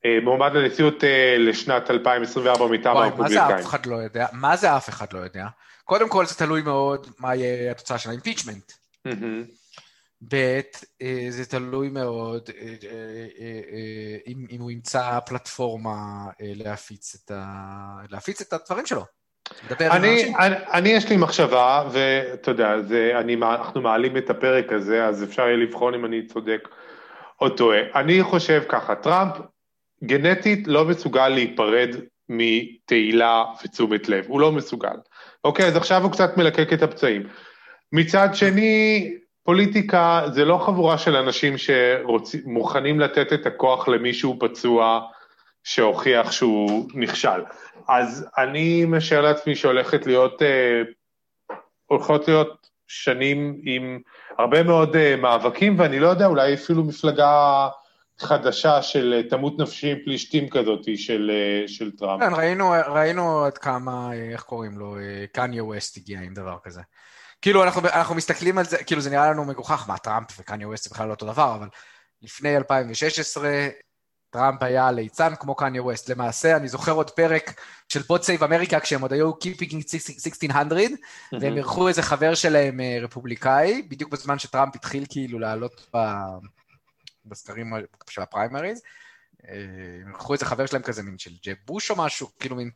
אה, 0.06 0.18
מועמד 0.24 0.52
לנשיאות 0.54 1.04
אה, 1.04 1.36
לשנת 1.40 1.92
2024 1.92 2.68
מטעם 2.68 2.98
הרפובליקאים. 2.98 3.42
מה 3.42 3.50
זה 3.50 3.60
אף 3.60 3.66
אחד 3.66 3.86
לא 3.86 3.96
יודע? 3.96 4.28
מה 4.34 4.56
זה 4.56 4.78
אף 4.78 4.90
אחד 4.90 5.14
לא 5.14 5.20
יודע? 5.20 5.48
קודם 5.84 6.10
כל 6.10 6.26
זה 6.26 6.36
תלוי 6.36 6.62
מאוד 6.62 7.08
מה 7.20 7.36
יהיה 7.36 7.72
התוצאה 7.72 7.98
של 7.98 8.10
האימפיצ'מנט. 8.10 8.72
ב', 10.30 10.60
זה 11.30 11.46
תלוי 11.50 11.90
מאוד 11.90 12.50
אם, 14.28 14.46
אם 14.52 14.62
הוא 14.62 14.72
ימצא 14.72 15.20
פלטפורמה 15.20 15.98
להפיץ 16.40 17.16
את, 17.16 17.32
ה... 17.32 17.96
להפיץ 18.10 18.42
את 18.42 18.54
הדברים 18.54 18.86
שלו. 18.86 19.06
אני, 19.82 20.36
אני, 20.40 20.56
אני 20.74 20.90
יש 20.90 21.10
לי 21.10 21.18
מחשבה, 21.18 21.84
ואתה 21.92 22.52
יודע, 22.52 22.82
זה, 22.82 23.12
אני, 23.20 23.36
אנחנו 23.36 23.82
מעלים 23.82 24.18
את 24.18 24.30
הפרק 24.30 24.74
הזה, 24.74 25.06
אז 25.06 25.24
אפשר 25.24 25.42
יהיה 25.42 25.58
לבחון 25.58 25.94
אם 25.94 26.06
אני 26.06 26.26
צודק 26.26 26.68
או 27.42 27.50
טועה. 27.50 27.80
אני 27.96 28.24
חושב 28.24 28.64
ככה, 28.68 28.96
טראמפ 28.96 29.34
גנטית 30.04 30.68
לא 30.68 30.86
מסוגל 30.86 31.28
להיפרד 31.28 31.96
מתהילה 32.30 33.44
ותשומת 33.64 34.10
לב, 34.10 34.26
הוא 34.28 34.42
לא 34.42 34.52
מסוגל. 34.52 34.98
אוקיי, 35.44 35.66
אז 35.66 35.76
עכשיו 35.76 36.04
הוא 36.04 36.12
קצת 36.12 36.38
מלקק 36.38 36.74
את 36.74 36.84
הפצעים. 36.84 37.24
מצד 37.92 38.30
שני, 38.34 39.14
פוליטיקה 39.44 40.22
זה 40.34 40.46
לא 40.46 40.58
חבורה 40.58 40.98
של 40.98 41.16
אנשים 41.16 41.56
שמוכנים 41.58 43.00
לתת 43.00 43.34
את 43.34 43.46
הכוח 43.46 43.88
למישהו 43.88 44.40
פצוע 44.40 45.02
שהוכיח 45.64 46.32
שהוא 46.32 46.90
נכשל. 46.94 47.42
אז 47.90 48.26
אני 48.38 48.86
משער 48.86 49.22
לעצמי 49.22 49.56
שהולכת 49.56 50.06
להיות, 50.06 50.42
אה, 50.42 50.82
הולכות 51.86 52.28
להיות 52.28 52.70
שנים 52.88 53.62
עם 53.64 54.00
הרבה 54.38 54.64
מאוד 54.64 54.96
אה, 54.96 55.16
מאבקים, 55.16 55.80
ואני 55.80 56.00
לא 56.00 56.08
יודע, 56.08 56.26
אולי 56.26 56.54
אפילו 56.54 56.84
מפלגה 56.84 57.68
חדשה 58.20 58.82
של 58.82 59.14
אה, 59.18 59.30
תמות 59.30 59.60
נפשי 59.60 59.92
עם 59.92 59.98
פלישתים 60.06 60.50
כזאת 60.50 60.98
של, 60.98 61.32
של 61.68 61.92
טראמפ. 61.92 62.24
כן, 62.24 62.34
ראינו, 62.34 62.74
ראינו 62.88 63.46
עד 63.46 63.58
כמה, 63.58 64.14
איך 64.14 64.42
קוראים 64.42 64.78
לו, 64.80 64.96
קניה 65.34 65.64
ווסט 65.64 65.98
הגיע 65.98 66.20
עם 66.20 66.34
דבר 66.34 66.58
כזה. 66.64 66.82
כאילו, 67.42 67.64
אנחנו, 67.64 67.82
אנחנו 67.82 68.16
מסתכלים 68.16 68.58
על 68.58 68.66
זה, 68.66 68.84
כאילו 68.84 69.02
זה 69.02 69.10
נראה 69.10 69.32
לנו 69.32 69.46
מגוחך, 69.46 69.86
מה, 69.88 69.98
טראמפ 69.98 70.40
וקניה 70.40 70.68
ווסט 70.68 70.84
זה 70.84 70.90
בכלל 70.94 71.08
לא 71.08 71.12
אותו 71.12 71.26
דבר, 71.26 71.56
אבל 71.56 71.68
לפני 72.22 72.58
2016, 72.58 73.50
טראמפ 74.30 74.64
היה 74.64 74.92
ליצן 74.92 75.36
כמו 75.36 75.56
קניה 75.56 75.84
ווסט. 75.84 76.10
למעשה, 76.10 76.58
אני 76.58 76.68
זוכר 76.68 76.92
עוד 76.92 77.10
פרק 77.10 77.62
של 77.90 78.04
Pod 78.04 78.24
Save 78.24 78.44
America, 78.44 78.80
כשהם 78.80 79.02
עוד 79.02 79.14
היו 79.14 79.32
Keepin' 79.32 79.66
it 79.66 79.76
1600, 79.76 80.92
והם 81.32 81.58
אירחו 81.58 81.88
איזה 81.88 82.02
חבר 82.02 82.36
שלהם 82.36 82.80
אה, 82.80 82.98
רפובליקאי, 83.02 83.82
בדיוק 83.82 84.12
בזמן 84.12 84.40
שטראמפ 84.40 84.76
התחיל 84.76 85.06
כאילו 85.10 85.40
לעלות 85.40 85.88
ב... 85.96 85.98
בסקרים 87.26 87.74
של 88.10 88.22
הפריימריז. 88.22 88.82
אה, 89.50 89.56
הם 90.02 90.08
אירחו 90.08 90.34
איזה 90.34 90.46
חבר 90.46 90.66
שלהם 90.66 90.82
כזה, 90.82 91.04
מין 91.04 91.18
של 91.18 91.32
ג'ב 91.46 91.56
בוש 91.66 91.92
או 91.92 91.96
משהו, 91.96 92.30
כאילו 92.40 92.56
מין... 92.56 92.70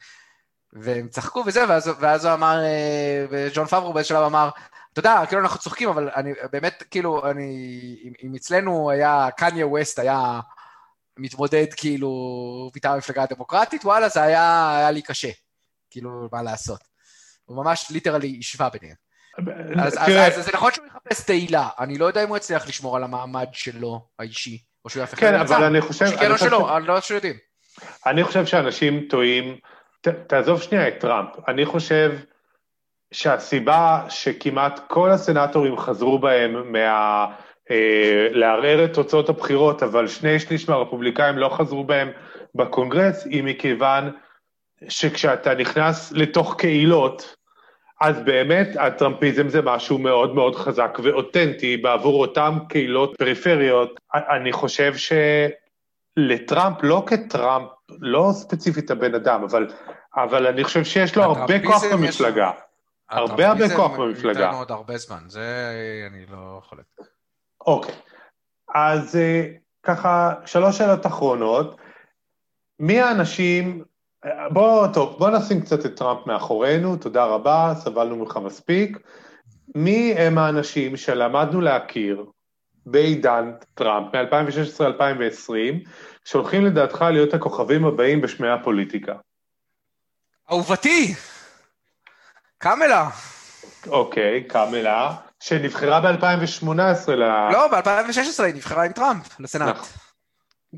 והם 0.74 1.08
צחקו 1.08 1.44
וזה, 1.46 1.70
ואז, 1.70 1.92
ואז 2.00 2.26
הוא 2.26 2.34
אמר, 2.34 2.64
אה, 2.64 3.26
וג'ון 3.30 3.66
פאברו 3.68 3.94
באיזשהו 3.94 4.16
שלב 4.16 4.26
אמר, 4.26 4.50
אתה 4.94 5.00
יודע, 5.00 5.24
כאילו 5.28 5.42
אנחנו 5.42 5.60
צוחקים, 5.60 5.90
אבל 5.90 6.10
אני 6.16 6.34
באמת, 6.52 6.84
כאילו, 6.92 7.32
אני, 7.32 8.14
אם 8.24 8.36
אצלנו 8.36 8.92
היה, 8.92 9.28
קניה 9.38 9.68
ווסט 9.68 10.00
היה 10.00 10.40
מתמודד 11.18 11.66
כאילו 11.78 12.72
מטעם 12.76 12.94
המפלגה 12.94 13.24
הדמוקרטית, 13.24 13.86
וואלה, 13.86 14.10
זה 14.10 14.22
היה, 14.22 14.78
היה 14.78 14.92
לי 14.92 15.02
קשה. 15.02 15.30
כאילו, 15.90 16.28
מה 16.32 16.44
לעשות. 16.44 16.80
הוא 17.46 17.58
ממש 17.64 17.92
ליטרלי 17.92 18.38
השווה 18.40 18.70
ביניהם. 18.70 18.96
אז, 19.80 19.98
אז, 19.98 20.38
אז 20.38 20.46
זה 20.46 20.52
נכון 20.54 20.72
שהוא 20.72 20.86
מחפש 20.86 21.24
תהילה, 21.26 21.70
אני 21.80 21.98
לא 21.98 22.06
יודע 22.06 22.24
אם 22.24 22.30
הוא 22.30 22.38
יצליח 22.38 22.68
לשמור 22.68 22.96
על 22.96 23.04
המעמד 23.04 23.48
שלו 23.52 24.08
האישי, 24.20 24.58
או 24.86 24.90
שהוא 24.90 25.02
יהפך 25.02 25.20
כן, 25.20 25.36
אבל 25.36 25.64
אני 25.64 25.82
חושב... 25.82 26.08
שכן 26.08 26.32
או 26.32 26.38
שלא, 26.38 26.78
אני 26.78 26.88
לא 26.88 27.00
יודעים. 27.10 27.36
אני 28.06 28.24
חושב 28.24 28.46
שאנשים 28.46 29.08
טועים, 29.10 29.58
ת, 30.02 30.08
תעזוב 30.08 30.62
שנייה 30.62 30.88
את 30.88 30.94
טראמפ, 31.00 31.30
אני 31.48 31.66
חושב 31.66 32.12
שהסיבה 33.12 34.06
שכמעט 34.10 34.80
כל 34.88 35.12
הסנטורים 35.12 35.78
חזרו 35.78 36.20
בהם 36.20 36.72
מה... 36.72 37.26
אה, 37.72 38.28
לערער 38.32 38.86
את 38.86 38.94
תוצאות 38.94 39.30
הבחירות, 39.30 39.84
אבל 39.84 40.08
שני 40.08 40.40
שליש 40.40 40.70
מהרפובליקאים 40.70 41.38
לא 41.38 41.50
חזרו 41.50 41.84
בהם 41.84 42.12
בקונגרס, 42.56 43.26
היא 43.26 43.44
מכיוון 43.44 44.12
שכשאתה 44.90 45.56
נכנס 45.56 46.12
לתוך 46.12 46.56
קהילות, 46.58 47.36
אז 48.02 48.20
באמת 48.26 48.68
הטראמפיזם 48.80 49.50
זה 49.50 49.62
משהו 49.62 49.98
מאוד 49.98 50.36
מאוד 50.36 50.56
חזק 50.56 50.98
ואותנטי 51.04 51.78
בעבור 51.78 52.22
אותן 52.22 52.58
קהילות 52.70 53.16
פריפריות. 53.18 54.00
אני 54.14 54.52
חושב 54.52 54.94
שלטראמפ, 56.18 56.78
לא 56.82 57.04
כטראמפ, 57.08 57.70
לא 57.90 58.30
ספציפית 58.34 58.92
הבן 58.92 59.16
אדם, 59.16 59.44
אבל, 59.44 59.68
אבל 60.16 60.48
אני 60.48 60.64
חושב 60.64 60.84
שיש 60.84 61.16
לו 61.16 61.24
הרבה 61.24 61.66
כוח 61.66 61.84
במפלגה. 61.94 62.52
הרבה 63.10 63.48
הרבה 63.48 63.76
כוח 63.76 63.92
במפלגה. 63.92 64.52
עוד 64.52 64.72
הרבה 64.72 64.98
זמן, 64.98 65.24
זה 65.28 65.70
אני 66.12 66.26
לא 66.32 66.62
חולק. 66.64 66.84
אוקיי, 67.68 67.96
אז 68.76 69.16
אה, 69.16 69.46
ככה, 69.84 70.34
שלוש 70.46 70.78
שאלות 70.78 71.06
אחרונות. 71.06 71.78
מי 72.80 73.02
האנשים, 73.02 73.84
בוא, 74.52 74.88
טוב, 74.88 75.16
בוא 75.20 75.30
נשים 75.30 75.62
קצת 75.62 75.86
את 75.86 75.98
טראמפ 75.98 76.28
מאחורינו, 76.28 76.96
תודה 76.96 77.26
רבה, 77.26 77.74
סבלנו 77.76 78.16
ממך 78.16 78.40
מספיק. 78.44 78.98
מי 79.76 80.14
הם 80.18 80.38
האנשים 80.38 80.98
שלמדנו 80.98 81.62
להכיר 81.62 82.26
בעידן 82.86 83.52
טראמפ 83.74 84.16
מ-2016-2020, 84.16 85.54
שהולכים 86.26 86.66
לדעתך 86.66 87.06
להיות 87.12 87.34
הכוכבים 87.34 87.86
הבאים 87.86 88.22
בשמי 88.22 88.50
הפוליטיקה? 88.50 89.14
אהובתי, 90.52 91.16
קמלה. 92.58 93.10
אוקיי, 93.88 94.44
קמלה, 94.44 95.16
שנבחרה 95.44 96.02
ב-2018 96.02 97.12
ל... 97.12 97.24
לא, 97.52 97.68
ב-2016 97.68 98.44
היא 98.44 98.56
נבחרה 98.56 98.86
עם 98.86 98.92
טראמפ 98.92 99.40
לסנאט. 99.40 99.78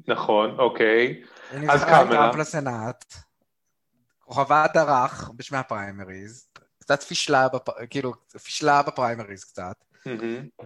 נכון, 0.07 0.59
אוקיי. 0.59 1.23
היא 1.51 1.59
נבחרה 1.59 2.01
עם 2.01 2.09
טראמפ 2.09 2.35
לסנאט. 2.35 3.13
כוכבה 4.19 4.65
דרך 4.73 5.31
בשמי 5.35 5.57
הפריימריז, 5.57 6.47
קצת 6.79 7.03
פישלה, 7.03 7.47
בפ... 7.47 7.69
כאילו, 7.89 8.13
פישלה 8.43 8.81
בפריימריז 8.81 9.43
קצת, 9.43 9.75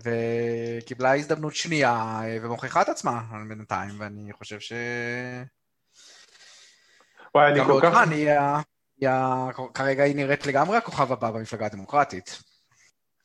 וקיבלה 0.03 1.15
הזדמנות 1.15 1.55
שנייה 1.55 2.19
אה, 2.23 2.37
ומוכיחה 2.41 2.81
את 2.81 2.89
עצמה 2.89 3.21
בינתיים, 3.49 3.91
ואני 3.97 4.33
חושב 4.33 4.59
ש... 4.59 4.73
וואי, 7.35 7.51
אני 7.51 7.65
כל 7.65 7.79
כך... 7.83 7.97
כרגע 9.73 10.03
היא 10.03 10.15
נראית 10.15 10.45
לגמרי 10.45 10.77
הכוכב 10.77 11.11
הבא 11.11 11.31
במפלגה 11.31 11.65
הדמוקרטית. 11.65 12.48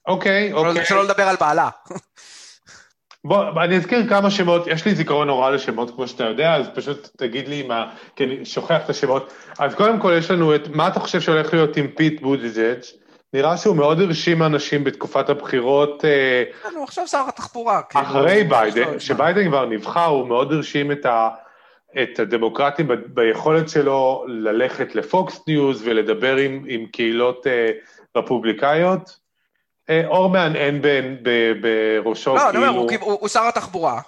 אוקיי, 0.07 0.53
אוקיי. 0.53 0.85
שלא 0.85 1.05
לדבר 1.05 1.23
על 1.23 1.37
בעלה. 1.41 1.69
בוא, 3.25 3.65
אני 3.65 3.77
אזכיר 3.77 4.09
כמה 4.09 4.31
שמות, 4.31 4.67
יש 4.67 4.85
לי 4.85 4.95
זיכרון 4.95 5.27
נורא 5.27 5.51
לשמות 5.51 5.91
כמו 5.91 6.09
שאתה 6.09 6.25
יודע, 6.25 6.55
אז 6.55 6.67
פשוט 6.75 7.09
תגיד 7.17 7.49
לי 7.49 7.63
מה, 7.63 7.91
כי 8.17 8.25
אני 8.25 8.45
שוכח 8.45 8.85
את 8.85 8.91
השמות. 8.91 9.33
אז 9.59 9.75
קודם 9.75 10.01
כל 10.01 10.15
יש 10.19 10.31
לנו 10.31 10.55
את, 10.55 10.69
מה 10.69 10.89
אתה 10.89 11.01
חושב 11.01 11.21
שהולך 11.21 11.55
להיות 11.55 11.77
עם 11.77 11.87
פיט 11.97 12.21
בוטיג'אג'? 12.21 12.81
נראה 13.33 13.57
שהוא 13.57 13.77
מאוד 13.77 14.01
הרשים 14.01 14.43
אנשים 14.43 14.85
בתקופת 14.85 15.29
הבחירות. 15.29 16.05
אה, 16.05 16.43
הוא 16.75 16.85
עכשיו 16.85 17.07
שר 17.07 17.25
התחבורה. 17.29 17.83
כאילו, 17.83 18.05
אחרי 18.05 18.45
ביידן, 18.45 18.99
כשביידן 18.99 19.49
כבר 19.49 19.67
נבחר, 19.67 20.07
הוא 20.07 20.29
מאוד 20.29 20.53
הרשים 20.53 20.93
את, 20.93 21.07
ה, 21.07 21.29
את 22.03 22.19
הדמוקרטים 22.19 22.89
ביכולת 23.07 23.69
שלו 23.69 24.25
ללכת 24.29 24.95
לפוקס 24.95 25.41
ניוז 25.49 25.83
ולדבר 25.85 26.37
עם, 26.37 26.65
עם 26.69 26.87
קהילות 26.87 27.47
אה, 27.47 27.71
רפובליקאיות. 28.17 29.24
אה, 29.91 30.07
אור 30.07 30.31
מהנהן 30.31 30.83
בראשו, 31.63 32.35
לא, 32.35 32.41
כאילו... 32.41 32.61
לא, 32.61 32.69
אני 32.69 32.79
אומר, 32.79 32.99
הוא, 33.01 33.19
הוא 33.21 33.29
שר 33.29 33.49
התחבורה. 33.49 34.01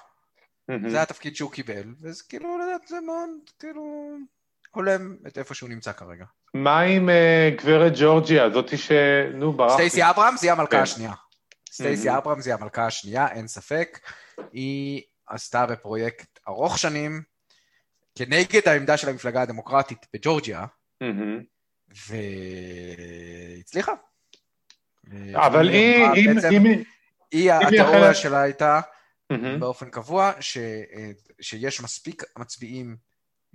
זה 0.87 1.03
התפקיד 1.03 1.37
שהוא 1.37 1.53
קיבל, 1.53 1.95
וזה 2.03 2.23
כאילו, 2.29 2.49
זה 2.87 3.01
מאוד, 3.01 3.31
כאילו, 3.59 4.17
הולם 4.71 5.17
את 5.27 5.39
איפה 5.39 5.55
שהוא 5.55 5.69
נמצא 5.69 5.93
כרגע. 5.93 6.25
מה 6.55 6.81
עם 6.81 7.09
uh, 7.09 7.63
גברת 7.63 7.93
ג'ורג'יה, 7.97 8.51
זאתי 8.51 8.77
ש... 8.77 8.93
נו, 9.35 9.53
ברחתי. 9.53 9.75
סטייסי 9.75 10.11
אברמס 10.11 10.35
היא 10.43 10.53
המלכה 10.53 10.71
כן. 10.71 10.83
השנייה. 10.83 11.13
סטייסי 11.71 12.17
אברהם 12.17 12.39
היא 12.45 12.55
המלכה 12.55 12.87
השנייה, 12.87 13.29
אין 13.29 13.49
ספק. 13.49 13.99
היא 14.53 15.03
עשתה 15.27 15.67
בפרויקט 15.67 16.39
ארוך 16.49 16.79
שנים, 16.79 17.23
כנגד 18.15 18.69
העמדה 18.69 18.97
של 18.97 19.09
המפלגה 19.09 19.43
הדמוקרטית 19.43 20.07
בג'ורג'יה, 20.15 20.65
והצליחה. 22.09 23.93
אבל 25.35 25.69
היא, 25.69 26.05
אם... 26.17 26.39
אם... 26.53 26.83
היא, 27.31 27.53
התיאוריה 27.53 28.15
שלה 28.15 28.41
הייתה 28.43 28.81
באופן 29.61 29.91
קבוע, 29.91 30.33
שיש 31.41 31.81
מספיק 31.81 32.23
מצביעים 32.39 32.97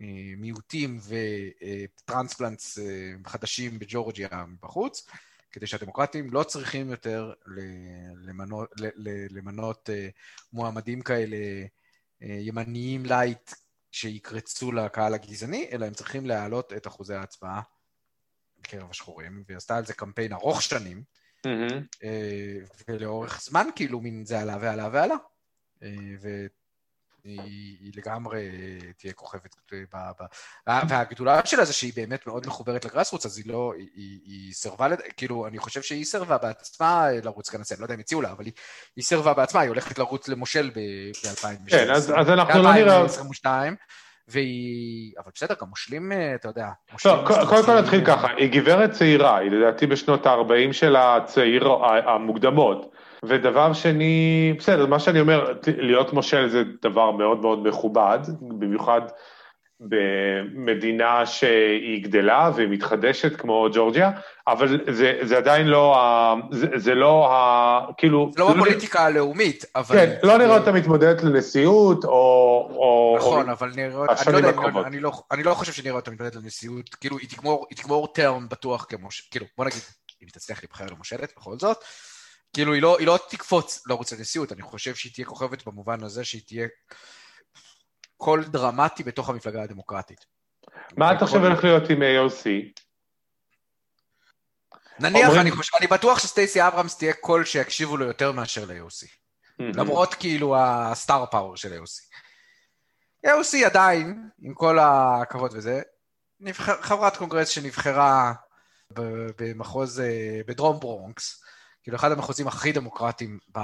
אה, 0.01 0.33
מיעוטים 0.37 0.99
וטרנספלנטס 1.07 2.79
אה, 2.79 3.11
חדשים 3.27 3.79
בג'ורג'יה 3.79 4.45
בחוץ, 4.61 5.07
כדי 5.51 5.67
שהדמוקרטים 5.67 6.29
לא 6.31 6.43
צריכים 6.43 6.89
יותר 6.89 7.33
למנות, 8.25 8.69
למנות 9.29 9.89
אה, 9.89 10.09
מועמדים 10.53 11.01
כאלה 11.01 11.37
ימניים 12.21 13.05
light 13.05 13.51
שיקרצו 13.91 14.71
לקהל 14.71 15.13
הגזעני, 15.13 15.69
אלא 15.71 15.85
הם 15.85 15.93
צריכים 15.93 16.25
להעלות 16.25 16.73
את 16.73 16.87
אחוזי 16.87 17.13
ההצבעה 17.13 17.61
בקרב 18.59 18.89
השחורים, 18.89 19.43
והיא 19.47 19.57
עשתה 19.57 19.77
על 19.77 19.85
זה 19.85 19.93
קמפיין 19.93 20.33
ארוך 20.33 20.61
שנים. 20.61 21.03
Mm-hmm. 21.47 22.05
ולאורך 22.87 23.41
זמן 23.41 23.67
כאילו 23.75 23.99
מין 23.99 24.25
זה 24.25 24.39
עלה 24.39 24.57
ועלה 24.61 24.89
ועלה. 24.91 25.15
אה, 25.83 25.89
והיא 27.23 27.91
לגמרי 27.95 28.49
תהיה 28.97 29.13
כוכבת 29.13 29.55
ב... 29.71 29.85
ב... 29.93 30.23
והגדולה 30.89 31.45
שלה 31.45 31.65
זה 31.65 31.73
שהיא 31.73 31.93
באמת 31.95 32.27
מאוד 32.27 32.47
מחוברת 32.47 32.85
ל 32.85 32.89
grassroots, 32.89 33.25
אז 33.25 33.37
היא 33.37 33.45
לא, 33.47 33.73
היא, 33.77 33.87
היא, 33.95 34.19
היא 34.25 34.53
סירבה, 34.53 34.87
לד... 34.87 34.99
כאילו, 35.17 35.47
אני 35.47 35.57
חושב 35.57 35.81
שהיא 35.81 36.05
סירבה 36.05 36.37
בעצמה 36.37 37.07
לרוץ 37.23 37.49
כאן, 37.49 37.61
אני 37.71 37.79
לא 37.79 37.85
יודע 37.85 37.95
אם 37.95 37.99
הציעו 37.99 38.21
לה, 38.21 38.31
אבל 38.31 38.45
היא, 38.45 38.53
היא 38.95 39.03
סירבה 39.03 39.33
בעצמה, 39.33 39.61
היא 39.61 39.69
הולכת 39.69 39.99
לרוץ 39.99 40.27
למושל 40.27 40.71
ב-2016. 40.75 41.69
כן, 41.69 41.91
אז, 41.91 42.13
אז 42.17 42.29
אנחנו 42.29 42.63
לא 42.63 42.73
נראה... 42.73 43.03
ב-2022. 43.03 43.45
והיא... 44.27 45.13
אבל 45.17 45.31
בסדר, 45.35 45.55
גם 45.61 45.67
מושלים, 45.69 46.11
אה, 46.11 46.35
אתה 46.35 46.47
יודע. 46.47 46.67
לא, 47.05 47.23
קודם 47.47 47.65
כל 47.65 47.79
נתחיל 47.79 48.05
ככה, 48.05 48.27
היא 48.37 48.51
גברת 48.51 48.91
צעירה, 48.91 49.37
היא 49.37 49.51
לדעתי 49.51 49.87
בשנות 49.87 50.25
ה-40 50.25 50.73
של 50.73 50.95
הצעיר 50.95 51.69
המוקדמות. 52.05 52.91
ודבר 53.25 53.73
שני, 53.73 54.53
בסדר, 54.57 54.85
מה 54.85 54.99
שאני 54.99 55.19
אומר, 55.19 55.53
להיות 55.77 56.13
מושל 56.13 56.47
זה 56.47 56.63
דבר 56.81 57.11
מאוד 57.11 57.41
מאוד 57.41 57.67
מכובד, 57.67 58.19
במיוחד 58.41 59.01
במדינה 59.81 61.25
שהיא 61.25 62.03
גדלה 62.03 62.51
והיא 62.55 62.67
מתחדשת 62.67 63.35
כמו 63.35 63.67
ג'ורג'יה, 63.73 64.11
אבל 64.47 64.79
זה, 64.91 65.19
זה 65.21 65.37
עדיין 65.37 65.67
לא 65.67 65.97
ה... 65.97 66.35
זה, 66.51 66.67
זה 66.75 66.95
לא 66.95 67.31
ה... 67.31 67.79
כאילו... 67.97 68.31
זה 68.33 68.39
לא 68.39 68.51
הפוליטיקה 68.51 68.99
לא... 68.99 69.05
הלאומית, 69.05 69.65
אבל... 69.75 69.95
כן, 69.95 70.15
לא 70.23 70.37
נראה 70.37 70.57
אותה 70.57 70.71
מתמודדת 70.71 71.23
לנשיאות, 71.23 72.05
או... 72.05 72.11
או 72.71 73.15
נכון, 73.17 73.47
או... 73.47 73.53
אבל 73.53 73.71
נראה. 73.75 74.05
אני, 74.27 74.33
לא 74.33 74.37
יודע, 74.37 74.51
אני, 74.85 74.99
לא, 74.99 75.11
אני 75.31 75.43
לא 75.43 75.53
חושב 75.53 75.71
שנראה 75.73 75.95
אותה 75.95 76.11
מתמודדת 76.11 76.35
לנשיאות, 76.35 76.95
כאילו, 76.95 77.17
היא 77.17 77.29
תגמור, 77.29 77.65
היא 77.69 77.77
תגמור 77.77 78.07
טרם 78.13 78.49
בטוח 78.49 78.85
כמוש... 78.89 79.27
כאילו, 79.31 79.45
בוא 79.57 79.65
נגיד, 79.65 79.81
אם 80.21 80.27
היא 80.27 80.33
תצליח 80.33 80.59
להיבחר 80.63 80.85
למושלת, 80.91 81.33
בכל 81.37 81.59
זאת, 81.59 81.77
כאילו, 82.53 82.73
היא 82.73 82.81
לא, 82.81 82.97
היא 82.99 83.07
לא 83.07 83.19
תקפוץ 83.29 83.83
לרוץ 83.87 84.13
לנשיאות, 84.13 84.51
אני 84.51 84.61
חושב 84.61 84.95
שהיא 84.95 85.13
תהיה 85.13 85.25
כוכבת 85.25 85.65
במובן 85.65 86.03
הזה 86.03 86.23
שהיא 86.23 86.41
תהיה... 86.47 86.67
קול 88.21 88.43
דרמטי 88.43 89.03
בתוך 89.03 89.29
המפלגה 89.29 89.63
הדמוקרטית. 89.63 90.25
מה 90.97 91.13
אתה 91.13 91.25
חושב 91.25 91.37
הולך 91.37 91.63
להיות 91.63 91.89
עם 91.89 92.01
AOC? 92.01 92.45
נניח, 94.99 95.29
אני, 95.41 95.51
חושב, 95.51 95.75
אני 95.79 95.87
בטוח 95.87 96.19
שסטייסי 96.19 96.67
אברמס 96.67 96.97
תהיה 96.97 97.13
קול 97.13 97.45
שיקשיבו 97.45 97.97
לו 97.97 98.05
יותר 98.05 98.31
מאשר 98.31 98.65
ל-AOC. 98.65 99.07
למרות 99.59 100.13
כאילו 100.13 100.55
ה 100.57 100.71
star 100.71 101.25
power 101.25 101.57
של 101.57 101.73
AOC. 101.73 102.15
AOC 103.27 103.65
עדיין, 103.65 104.29
עם 104.41 104.53
כל 104.53 104.79
הכבוד 104.79 105.51
וזה, 105.53 105.81
נבחר, 106.39 106.81
חברת 106.81 107.17
קונגרס 107.17 107.49
שנבחרה 107.49 108.33
במחוז, 109.37 109.99
אה, 109.99 110.41
בדרום 110.47 110.79
ברונקס, 110.79 111.43
כאילו 111.83 111.97
אחד 111.97 112.11
המחוזים 112.11 112.47
הכי 112.47 112.71
דמוקרטיים 112.71 113.39
ב... 113.57 113.59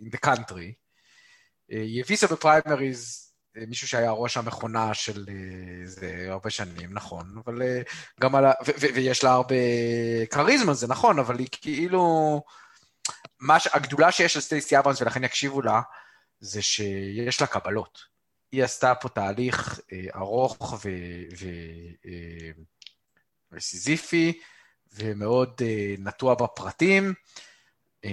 in 0.00 0.16
the 0.16 0.26
country. 0.26 0.72
אה, 1.72 1.80
היא 1.82 2.02
הביסה 2.04 2.26
בפריימריז 2.26 3.31
מישהו 3.56 3.88
שהיה 3.88 4.10
ראש 4.10 4.36
המכונה 4.36 4.94
של 4.94 5.26
אה, 5.28 5.86
זה 5.86 6.26
הרבה 6.28 6.50
שנים, 6.50 6.92
נכון, 6.92 7.34
אבל 7.44 7.62
אה, 7.62 7.82
גם 8.20 8.34
על 8.34 8.44
ה... 8.44 8.52
ו- 8.66 8.70
ו- 8.80 8.94
ויש 8.94 9.24
לה 9.24 9.32
הרבה 9.32 9.54
כריזמה, 10.30 10.74
זה 10.74 10.86
נכון, 10.86 11.18
אבל 11.18 11.38
היא 11.38 11.48
כאילו... 11.52 12.42
מה 13.40 13.60
ש... 13.60 13.68
הגדולה 13.72 14.12
שיש 14.12 14.36
לסטייסי 14.36 14.78
אברנס, 14.78 15.02
ולכן 15.02 15.24
יקשיבו 15.24 15.62
לה, 15.62 15.80
זה 16.40 16.62
שיש 16.62 17.40
לה 17.40 17.46
קבלות. 17.46 17.98
היא 18.52 18.64
עשתה 18.64 18.94
פה 18.94 19.08
תהליך 19.08 19.80
אה, 19.92 20.06
ארוך 20.14 20.72
ו... 20.84 20.88
ו... 21.38 21.46
אה, 22.06 22.50
וסיזיפי, 23.52 24.40
ומאוד 24.94 25.60
אה, 25.62 25.94
נטוע 25.98 26.34
בפרטים. 26.34 27.14
אה, 28.04 28.10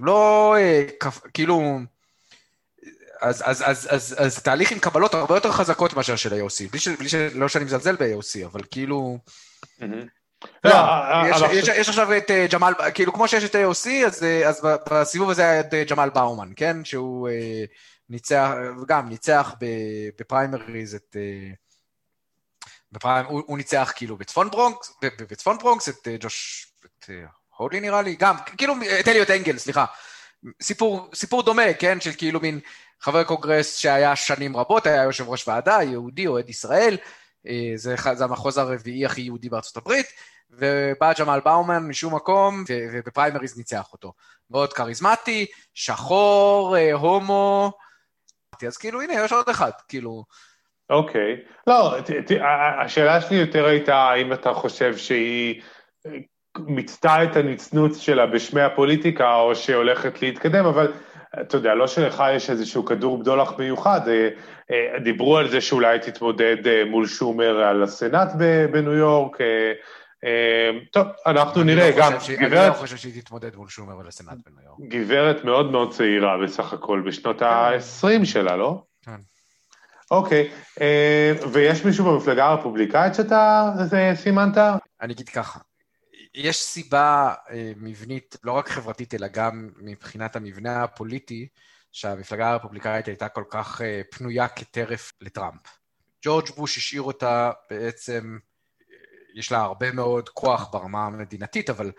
לא, 0.00 0.54
אה, 0.58 0.84
כ... 1.00 1.06
כאילו... 1.34 1.78
אז, 3.22 3.42
אז, 3.46 3.62
אז, 3.66 3.88
אז, 3.90 4.14
אז 4.18 4.42
תהליך 4.42 4.72
עם 4.72 4.78
קבלות 4.78 5.14
הרבה 5.14 5.34
יותר 5.34 5.52
חזקות 5.52 5.94
מאשר 5.94 6.16
של 6.16 6.32
AOC, 6.32 6.70
בלי, 6.70 6.80
ש, 6.80 6.88
בלי 6.88 7.08
ש... 7.08 7.14
לא 7.14 7.48
שאני 7.48 7.64
מזלזל 7.64 7.96
ב-AOC, 7.96 8.46
אבל 8.46 8.60
כאילו... 8.70 9.18
לא, 10.64 10.70
לא 11.40 11.46
יש 11.52 11.88
עכשיו 11.88 12.16
את 12.16 12.30
אה, 12.30 12.46
ג'מאל, 12.50 12.74
כאילו 12.94 13.12
כמו 13.12 13.28
שיש 13.28 13.44
את 13.44 13.54
AOC, 13.54 13.88
אז 14.46 14.66
בסיבוב 14.90 15.30
הזה 15.30 15.42
היה 15.42 15.60
את 15.60 15.74
אה, 15.74 15.84
ג'מאל 15.84 16.10
באומן, 16.10 16.52
כן? 16.56 16.84
שהוא 16.84 17.28
ניצח, 18.10 18.50
גם 18.86 19.08
ניצח 19.08 19.54
בפריימריז 20.16 20.94
את... 20.94 21.16
בפריים, 22.92 23.26
הוא, 23.26 23.42
הוא 23.46 23.56
ניצח 23.56 23.92
כאילו 23.96 24.16
בצפון 24.16 24.50
ברונקס, 24.50 24.92
בצפון 25.02 25.58
ברונקס 25.58 25.88
את 25.88 26.08
ג'וש, 26.20 26.66
את 26.84 27.10
הודלי 27.56 27.80
נראה 27.80 28.02
לי, 28.02 28.16
גם, 28.16 28.36
כאילו 28.56 28.74
את 29.00 29.08
אליוט 29.08 29.30
אנגל, 29.30 29.58
סליחה. 29.58 29.84
סיפור, 30.62 31.10
סיפור 31.14 31.42
דומה, 31.42 31.74
כן? 31.78 32.00
של 32.00 32.12
כאילו 32.12 32.40
מין 32.40 32.60
חבר 33.02 33.24
קונגרס 33.24 33.76
שהיה 33.76 34.16
שנים 34.16 34.56
רבות, 34.56 34.86
היה 34.86 35.02
יושב 35.02 35.28
ראש 35.28 35.48
ועדה, 35.48 35.78
יהודי, 35.82 36.26
אוהד 36.26 36.48
ישראל, 36.48 36.96
אה, 37.46 37.72
זה, 37.74 37.94
זה 38.12 38.24
המחוז 38.24 38.58
הרביעי 38.58 39.06
הכי 39.06 39.20
יהודי 39.20 39.48
בארצות 39.48 39.76
הברית, 39.76 40.06
ובא 40.50 41.12
ג'מאל 41.18 41.40
באומן 41.40 41.88
משום 41.88 42.14
מקום, 42.14 42.64
ובפריימריז 42.92 43.58
ניצח 43.58 43.92
אותו. 43.92 44.12
מאוד 44.50 44.72
כריזמטי, 44.72 45.46
שחור, 45.74 46.76
אה, 46.76 46.92
הומו, 46.92 47.72
אז 48.66 48.76
כאילו 48.76 49.00
הנה, 49.00 49.12
יש 49.12 49.32
עוד 49.32 49.48
אחד, 49.48 49.70
כאילו... 49.88 50.24
אוקיי. 50.90 51.36
לא, 51.66 51.94
ת, 52.04 52.10
ת, 52.10 52.32
השאלה 52.84 53.20
שלי 53.20 53.36
יותר 53.36 53.64
הייתה, 53.64 53.96
האם 53.96 54.32
אתה 54.32 54.54
חושב 54.54 54.96
שהיא 54.96 55.62
מיצתה 56.58 57.24
את 57.24 57.36
הנצנוץ 57.36 57.98
שלה 57.98 58.26
בשמי 58.26 58.60
הפוליטיקה, 58.60 59.34
או 59.34 59.54
שהולכת 59.54 60.22
להתקדם, 60.22 60.64
אבל 60.64 60.92
אתה 61.40 61.56
יודע, 61.56 61.74
לא 61.74 61.86
שלך 61.86 62.22
יש 62.36 62.50
איזשהו 62.50 62.84
כדור 62.84 63.18
בדולח 63.18 63.52
מיוחד, 63.58 64.08
אה, 64.08 64.28
אה, 64.70 64.98
דיברו 64.98 65.38
על 65.38 65.48
זה 65.48 65.60
שאולי 65.60 65.98
תתמודד 65.98 66.66
אה, 66.66 66.84
מול 66.84 67.06
שומר 67.06 67.62
על 67.62 67.82
הסנאט 67.82 68.28
בניו 68.72 68.92
יורק, 68.92 69.36
טוב, 70.92 71.06
אנחנו 71.26 71.62
נראה, 71.62 71.90
לא 71.90 71.96
גם 71.96 72.12
גברת... 72.38 72.52
אני 72.52 72.68
לא 72.68 72.72
חושב 72.72 72.96
שהיא 72.96 73.22
תתמודד 73.22 73.56
מול 73.56 73.68
שומר 73.68 74.00
על 74.00 74.08
הסנאט 74.08 74.36
בניו 74.46 74.64
יורק. 74.64 74.80
גברת 74.92 75.44
מאוד 75.44 75.70
מאוד 75.70 75.92
צעירה 75.92 76.38
בסך 76.44 76.72
הכל, 76.72 77.02
בשנות 77.06 77.38
כן. 77.38 77.44
ה-20 77.44 78.24
שלה, 78.24 78.56
לא? 78.56 78.82
כן. 79.04 79.16
אוקיי, 80.10 80.50
ויש 81.52 81.84
מישהו 81.84 82.04
במפלגה 82.04 82.46
הרפובליקאית 82.46 83.14
שאתה 83.14 83.72
סימנת? 84.14 84.58
אני 85.02 85.12
אגיד 85.12 85.28
ככה, 85.28 85.58
יש 86.34 86.62
סיבה 86.62 87.34
אה, 87.50 87.72
מבנית, 87.76 88.36
לא 88.44 88.52
רק 88.52 88.68
חברתית, 88.68 89.14
אלא 89.14 89.28
גם 89.28 89.70
מבחינת 89.76 90.36
המבנה 90.36 90.82
הפוליטי, 90.82 91.48
שהמפלגה 91.92 92.50
הרפובליקאית 92.50 93.08
הייתה 93.08 93.28
כל 93.28 93.44
כך 93.50 93.80
אה, 93.80 94.00
פנויה 94.10 94.48
כטרף 94.48 95.12
לטראמפ. 95.20 95.60
ג'ורג' 96.24 96.50
בוש 96.56 96.78
השאיר 96.78 97.02
אותה 97.02 97.52
בעצם, 97.70 98.38
אה, 98.80 98.96
יש 99.34 99.52
לה 99.52 99.58
הרבה 99.58 99.92
מאוד 99.92 100.28
כוח 100.28 100.68
ברמה 100.72 101.06
המדינתית, 101.06 101.70
אבל 101.70 101.92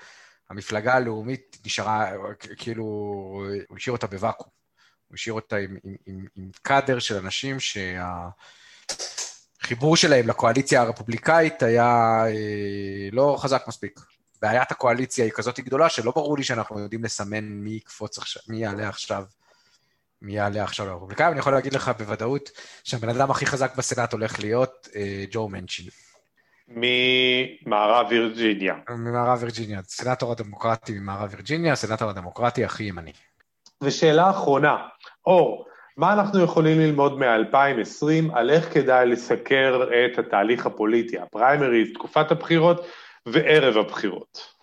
המפלגה 0.49 0.93
הלאומית 0.93 1.57
נשארה, 1.65 2.11
כאילו, 2.57 2.83
הוא 3.69 3.77
השאיר 3.77 3.93
אותה 3.93 4.07
בוואקום. 4.07 4.47
הוא 5.07 5.15
השאיר 5.15 5.33
אותה 5.33 5.55
עם, 5.55 5.77
עם, 5.83 5.95
עם, 6.05 6.25
עם 6.35 6.49
קאדר 6.61 6.99
של 6.99 7.17
אנשים 7.17 7.57
שהחיבור 9.59 9.97
שלהם 9.97 10.27
לקואליציה 10.27 10.81
הרפובליקאית 10.81 11.63
היה 11.63 12.23
אה, 12.27 13.09
לא 13.11 13.37
חזק 13.39 13.63
מספיק. 13.67 13.99
בעיית 14.43 14.71
הקואליציה 14.71 15.25
היא 15.25 15.31
כזאת 15.31 15.59
גדולה, 15.59 15.89
שלא 15.89 16.11
ברור 16.11 16.37
לי 16.37 16.43
שאנחנו 16.43 16.79
יודעים 16.79 17.03
לסמן 17.03 17.43
מי 17.43 17.69
יקפוץ 17.69 18.17
עכשיו, 18.17 18.41
מי 18.47 18.57
יעלה 18.57 18.89
עכשיו, 18.89 19.23
מי 20.21 20.35
יעלה 20.35 20.63
עכשיו 20.63 20.85
לרפובליקאים. 20.85 21.31
אני 21.31 21.39
יכול 21.39 21.53
להגיד 21.53 21.73
לך 21.73 21.91
בוודאות 21.97 22.49
שהבן 22.83 23.09
אדם 23.09 23.31
הכי 23.31 23.45
חזק 23.45 23.75
בסנאט 23.75 24.13
הולך 24.13 24.39
להיות 24.39 24.87
אה, 24.95 25.23
ג'ו 25.31 25.49
מנצ'ין. 25.49 25.85
ממערב 26.67 28.07
וירג'יניה. 28.09 28.75
ממערב 28.89 29.39
וירג'יניה, 29.41 29.81
סנאטור 29.83 30.31
הדמוקרטי 30.31 30.99
ממערב 30.99 31.29
וירג'יניה, 31.33 31.73
הסנאטור 31.73 32.09
הדמוקרטי 32.09 32.65
הכי 32.65 32.83
ימני. 32.83 33.11
ושאלה 33.83 34.29
אחרונה, 34.29 34.77
אור, 35.25 35.65
מה 35.97 36.13
אנחנו 36.13 36.43
יכולים 36.43 36.79
ללמוד 36.79 37.19
מ-2020 37.19 38.33
על 38.33 38.49
איך 38.49 38.73
כדאי 38.73 39.05
לסקר 39.05 39.83
את 39.83 40.19
התהליך 40.19 40.65
הפוליטי, 40.65 41.19
הפריימריז, 41.19 41.93
תקופת 41.93 42.31
הבחירות, 42.31 42.85
וערב 43.25 43.77
הבחירות. 43.77 44.53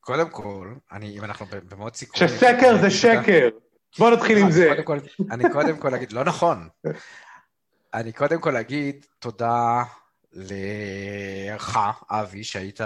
קודם 0.00 0.30
כל, 0.30 0.74
אני, 0.92 1.18
אם 1.18 1.24
אנחנו 1.24 1.46
במאוד 1.68 1.96
סיכוי... 1.96 2.28
שסקר 2.28 2.76
זה 2.80 2.90
שקר! 2.90 3.48
בוא 3.98 4.10
נתחיל 4.10 4.38
עם 4.38 4.50
זה. 4.50 4.72
אני 5.30 5.44
קודם 5.52 5.78
כל 5.78 5.94
אגיד, 5.94 6.12
לא 6.12 6.24
נכון. 6.24 6.68
אני 7.94 8.12
קודם 8.12 8.40
כל 8.40 8.56
אגיד 8.56 9.06
תודה 9.18 9.82
לך, 10.32 11.80
אבי, 12.10 12.44
שהיית 12.44 12.80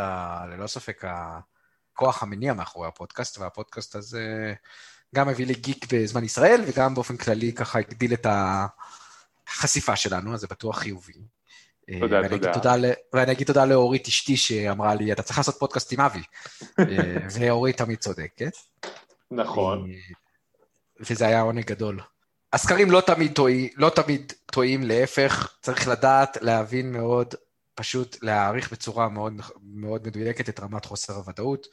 ללא 0.50 0.66
ספק 0.66 1.04
הכוח 1.04 2.22
המניע 2.22 2.54
מאחורי 2.54 2.88
הפודקאסט, 2.88 3.38
והפודקאסט 3.38 3.94
הזה 3.94 4.54
גם 5.14 5.28
הביא 5.28 5.46
לי 5.46 5.54
גיק 5.54 5.92
בזמן 5.92 6.24
ישראל, 6.24 6.60
וגם 6.66 6.94
באופן 6.94 7.16
כללי 7.16 7.52
ככה 7.52 7.78
הגדיל 7.78 8.12
את 8.12 8.26
החשיפה 9.46 9.96
שלנו, 9.96 10.34
אז 10.34 10.40
זה 10.40 10.46
בטוח 10.46 10.78
חיובי. 10.78 11.22
תודה, 11.98 12.28
תודה. 12.28 12.52
תודה 12.52 12.74
ואני 13.12 13.32
אגיד 13.32 13.46
תודה 13.46 13.64
לאורית 13.64 14.08
אשתי 14.08 14.36
שאמרה 14.36 14.94
לי, 14.94 15.12
אתה 15.12 15.22
צריך 15.22 15.38
לעשות 15.38 15.56
פודקאסט 15.58 15.92
עם 15.92 16.00
אבי. 16.00 16.22
אה, 16.78 17.16
ואורית 17.30 17.76
תמיד 17.76 17.98
צודקת. 17.98 18.52
נכון. 19.30 19.90
אה, 19.90 19.96
וזה 21.00 21.26
היה 21.26 21.40
עונג 21.40 21.64
גדול. 21.64 22.00
הסקרים 22.52 22.90
לא 22.90 23.00
תמיד 23.00 23.32
טועים, 23.32 23.68
לא 23.76 23.90
תמיד 23.90 24.32
טועים, 24.52 24.82
להפך, 24.82 25.56
צריך 25.62 25.88
לדעת, 25.88 26.38
להבין 26.40 26.92
מאוד, 26.92 27.34
פשוט 27.74 28.22
להעריך 28.22 28.72
בצורה 28.72 29.08
מאוד, 29.08 29.32
מאוד 29.62 30.06
מדויקת 30.06 30.48
את 30.48 30.60
רמת 30.60 30.84
חוסר 30.84 31.12
הוודאות. 31.12 31.66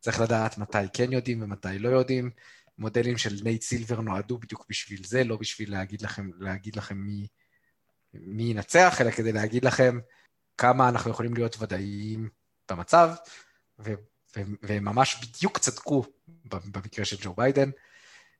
צריך 0.00 0.20
לדעת 0.20 0.58
מתי 0.58 0.78
כן 0.92 1.12
יודעים 1.12 1.42
ומתי 1.42 1.78
לא 1.78 1.88
יודעים. 1.88 2.30
מודלים 2.78 3.18
של 3.18 3.34
נייט 3.44 3.62
סילבר 3.62 4.00
נועדו 4.00 4.38
בדיוק 4.38 4.66
בשביל 4.68 5.00
זה, 5.04 5.24
לא 5.24 5.36
בשביל 5.36 5.70
להגיד 5.70 6.02
לכם, 6.02 6.30
להגיד 6.38 6.76
לכם 6.76 6.96
מי, 6.96 7.26
מי 8.14 8.42
ינצח, 8.42 9.00
אלא 9.00 9.10
כדי 9.10 9.32
להגיד 9.32 9.64
לכם 9.64 9.98
כמה 10.58 10.88
אנחנו 10.88 11.10
יכולים 11.10 11.34
להיות 11.34 11.56
ודאיים 11.62 12.28
במצב, 12.70 13.10
ו- 13.78 13.94
ו- 14.36 14.42
והם 14.62 14.84
ממש 14.84 15.24
בדיוק 15.24 15.58
צדקו 15.58 16.04
במקרה 16.44 17.04
של 17.04 17.16
ג'ו 17.20 17.34
ביידן. 17.34 17.70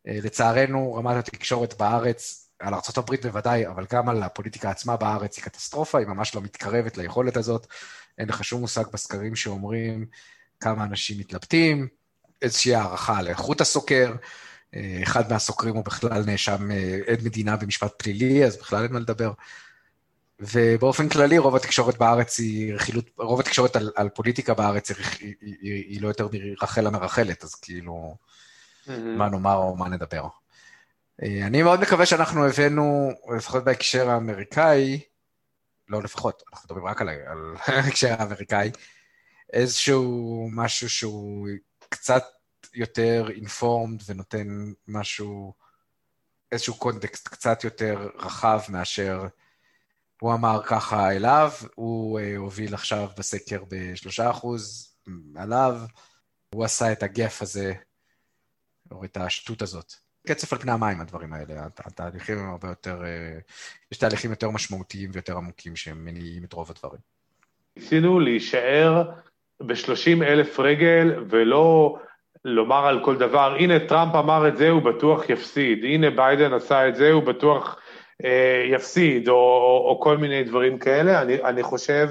אה, 0.07 0.19
לצערנו, 0.23 0.95
רמת 0.95 1.17
התקשורת 1.17 1.75
בארץ, 1.79 2.51
על 2.59 2.75
ארה"ב 2.75 3.15
בוודאי, 3.23 3.67
אבל 3.67 3.87
גם 3.93 4.09
על 4.09 4.23
הפוליטיקה 4.23 4.71
עצמה 4.71 4.97
בארץ 4.97 5.37
היא 5.37 5.45
קטסטרופה, 5.45 5.99
היא 5.99 6.07
ממש 6.07 6.35
לא 6.35 6.41
מתקרבת 6.41 6.97
ליכולת 6.97 7.37
הזאת. 7.37 7.67
אין 8.19 8.29
לך 8.29 8.45
שום 8.45 8.61
מושג 8.61 8.85
בסקרים 8.93 9.37
שאומרים 9.37 10.07
כמה 10.61 10.85
אנשים 10.85 11.19
מתלבטים, 11.19 11.89
איזושהי 12.43 12.75
הערכה 12.75 13.19
על 13.19 13.29
איכות 13.29 13.61
הסוקר. 13.61 14.13
אה, 14.75 15.01
אחד 15.03 15.33
מהסוקרים 15.33 15.75
הוא 15.75 15.85
בכלל 15.85 16.23
נאשם 16.27 16.71
אה, 16.71 17.01
עד 17.07 17.23
מדינה 17.25 17.57
במשפט 17.57 18.03
פלילי, 18.03 18.45
אז 18.45 18.57
בכלל 18.57 18.83
אין 18.83 18.93
מה 18.93 19.01
לדבר. 19.01 19.33
ובאופן 20.41 21.09
כללי, 21.09 21.39
רוב 21.39 21.57
התקשורת 21.57 21.99
בארץ 21.99 22.39
היא 22.39 22.75
רכילות, 22.75 23.11
רוב 23.19 23.41
התקשורת 23.41 23.77
על, 23.77 23.91
על 23.97 24.09
פוליטיקה 24.09 24.55
בארץ 24.55 24.91
היא, 24.91 25.07
היא, 25.21 25.35
היא, 25.41 25.73
היא 25.73 26.03
לא 26.03 26.09
יותר 26.09 26.29
מרחל 26.33 26.87
המרחלת, 26.87 27.45
אז 27.45 27.55
כאילו, 27.55 28.17
mm-hmm. 28.87 28.91
מה 28.91 29.29
נאמר 29.29 29.57
או 29.57 29.77
מה 29.77 29.89
נדבר. 29.89 30.27
אה, 31.23 31.47
אני 31.47 31.63
מאוד 31.63 31.81
מקווה 31.81 32.07
שאנחנו 32.07 32.47
הבאנו, 32.47 33.11
לפחות 33.37 33.65
בהקשר 33.65 34.11
האמריקאי, 34.11 35.01
לא 35.89 36.03
לפחות, 36.03 36.43
אנחנו 36.53 36.67
מדברים 36.67 36.87
רק 36.87 37.01
על, 37.01 37.09
על 37.09 37.55
ההקשר 37.67 38.15
האמריקאי, 38.19 38.71
איזשהו 39.53 40.49
משהו 40.53 40.91
שהוא 40.91 41.49
קצת 41.89 42.25
יותר 42.75 43.27
אינפורמד 43.31 44.01
ונותן 44.09 44.73
משהו, 44.89 45.55
איזשהו 46.53 46.75
קונטקסט 46.75 47.29
קצת 47.29 47.65
יותר 47.65 48.09
רחב 48.15 48.61
מאשר 48.69 49.27
הוא 50.21 50.35
אמר 50.35 50.61
ככה 50.67 51.13
אליו, 51.13 51.51
הוא 51.75 52.21
uh, 52.21 52.23
הוביל 52.37 52.75
עכשיו 52.75 53.09
בסקר 53.19 53.63
בשלושה 53.69 54.31
אחוז 54.31 54.95
עליו, 55.37 55.81
הוא 56.55 56.65
עשה 56.65 56.93
את 56.93 57.03
הגף 57.03 57.43
הזה, 57.43 57.73
או 58.91 59.05
את 59.05 59.17
השטות 59.17 59.63
הזאת. 59.63 59.93
קצף 60.27 60.53
על 60.53 60.59
פני 60.59 60.73
המים 60.73 61.01
הדברים 61.01 61.33
האלה, 61.33 61.67
התהליכים 61.79 62.39
הם 62.39 62.51
הרבה 62.51 62.69
יותר, 62.69 63.03
uh, 63.03 63.43
יש 63.93 63.99
תהליכים 63.99 64.31
יותר 64.31 64.51
משמעותיים 64.51 65.11
ויותר 65.13 65.37
עמוקים 65.37 65.77
שמניעים 65.77 66.45
את 66.45 66.53
רוב 66.53 66.71
הדברים. 66.71 67.01
ניסינו 67.77 68.21
להישאר 68.21 69.11
ב-30 69.61 70.23
אלף 70.23 70.61
רגל 70.61 71.25
ולא 71.31 71.99
לומר 72.45 72.87
על 72.87 73.05
כל 73.05 73.17
דבר, 73.17 73.55
הנה 73.59 73.79
טראמפ 73.79 74.15
אמר 74.15 74.49
את 74.49 74.57
זה, 74.57 74.71
הוא 74.71 74.83
בטוח 74.83 75.31
יפסיד, 75.31 75.85
הנה 75.85 76.11
ביידן 76.11 76.53
עשה 76.53 76.89
את 76.89 76.97
זה, 76.97 77.11
הוא 77.13 77.23
בטוח 77.23 77.81
אה, 78.25 78.65
יפסיד, 78.75 79.29
או, 79.29 79.35
או, 79.35 79.87
או 79.89 80.01
כל 80.01 80.17
מיני 80.17 80.45
דברים 80.45 80.79
כאלה. 80.79 81.23
אני, 81.23 81.43
אני 81.45 81.63
חושב 81.63 82.09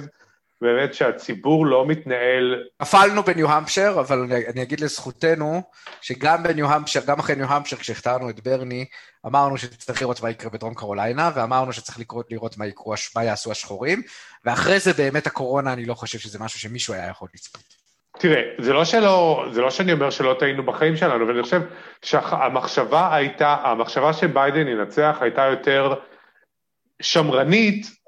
באמת 0.61 0.93
שהציבור 0.93 1.65
לא 1.65 1.85
מתנהל... 1.85 2.63
נפלנו 2.81 3.23
בניו-המפשר, 3.23 3.95
אבל 3.99 4.19
אני, 4.19 4.47
אני 4.47 4.61
אגיד 4.61 4.79
לזכותנו, 4.79 5.61
שגם 6.01 6.43
בניו-המפשר, 6.43 6.99
גם 7.05 7.19
אחרי 7.19 7.35
ניו-המפשר, 7.35 7.77
כשהכתרנו 7.77 8.29
את 8.29 8.39
ברני, 8.39 8.85
אמרנו 9.25 9.57
שצריך 9.57 10.01
לראות 10.01 10.23
מה 10.23 10.29
יקרה 10.29 10.49
בדרום 10.49 10.73
קרוליינה, 10.73 11.31
ואמרנו 11.35 11.73
שצריך 11.73 11.99
לקרות, 11.99 12.31
לראות 12.31 12.57
מה, 12.57 12.67
יקרו, 12.67 12.93
מה 13.15 13.23
יעשו 13.23 13.51
השחורים, 13.51 14.01
ואחרי 14.45 14.79
זה 14.79 14.93
באמת 14.93 15.27
הקורונה, 15.27 15.73
אני 15.73 15.85
לא 15.85 15.93
חושב 15.93 16.19
שזה 16.19 16.39
משהו 16.39 16.59
שמישהו 16.59 16.93
היה 16.93 17.07
יכול 17.07 17.27
לצפות. 17.33 17.78
תראה, 18.17 18.41
זה 18.57 18.73
לא, 18.73 18.85
שלא, 18.85 19.45
זה 19.51 19.61
לא 19.61 19.69
שאני 19.69 19.93
אומר 19.93 20.09
שלא 20.09 20.35
טעינו 20.39 20.63
בחיים 20.63 20.95
שלנו, 20.95 21.25
אבל 21.25 21.33
אני 21.33 21.43
חושב 21.43 21.61
שהמחשבה 22.01 23.15
הייתה, 23.15 23.55
המחשבה 23.63 24.13
שביידן 24.13 24.67
ינצח 24.67 25.17
הייתה 25.21 25.41
יותר 25.41 25.93
שמרנית 27.01 27.99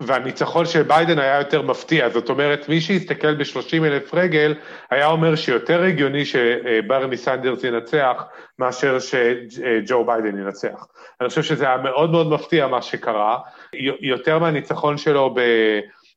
והניצחון 0.00 0.66
של 0.66 0.82
ביידן 0.82 1.18
היה 1.18 1.38
יותר 1.38 1.62
מפתיע, 1.62 2.08
זאת 2.08 2.30
אומרת, 2.30 2.68
מי 2.68 2.80
שיסתכל 2.80 3.34
ב-30 3.34 3.84
אלף 3.84 4.14
רגל, 4.14 4.54
היה 4.90 5.06
אומר 5.06 5.36
שיותר 5.36 5.82
הגיוני 5.82 6.24
שברני 6.24 7.16
סנדרס 7.16 7.64
ינצח, 7.64 8.24
מאשר 8.58 8.98
שג'ו 8.98 10.04
ביידן 10.04 10.38
ינצח. 10.38 10.86
אני 11.20 11.28
חושב 11.28 11.42
שזה 11.42 11.64
היה 11.66 11.76
מאוד 11.76 12.10
מאוד 12.10 12.30
מפתיע 12.30 12.66
מה 12.66 12.82
שקרה, 12.82 13.38
יותר 14.00 14.38
מהניצחון 14.38 14.98
שלו 14.98 15.34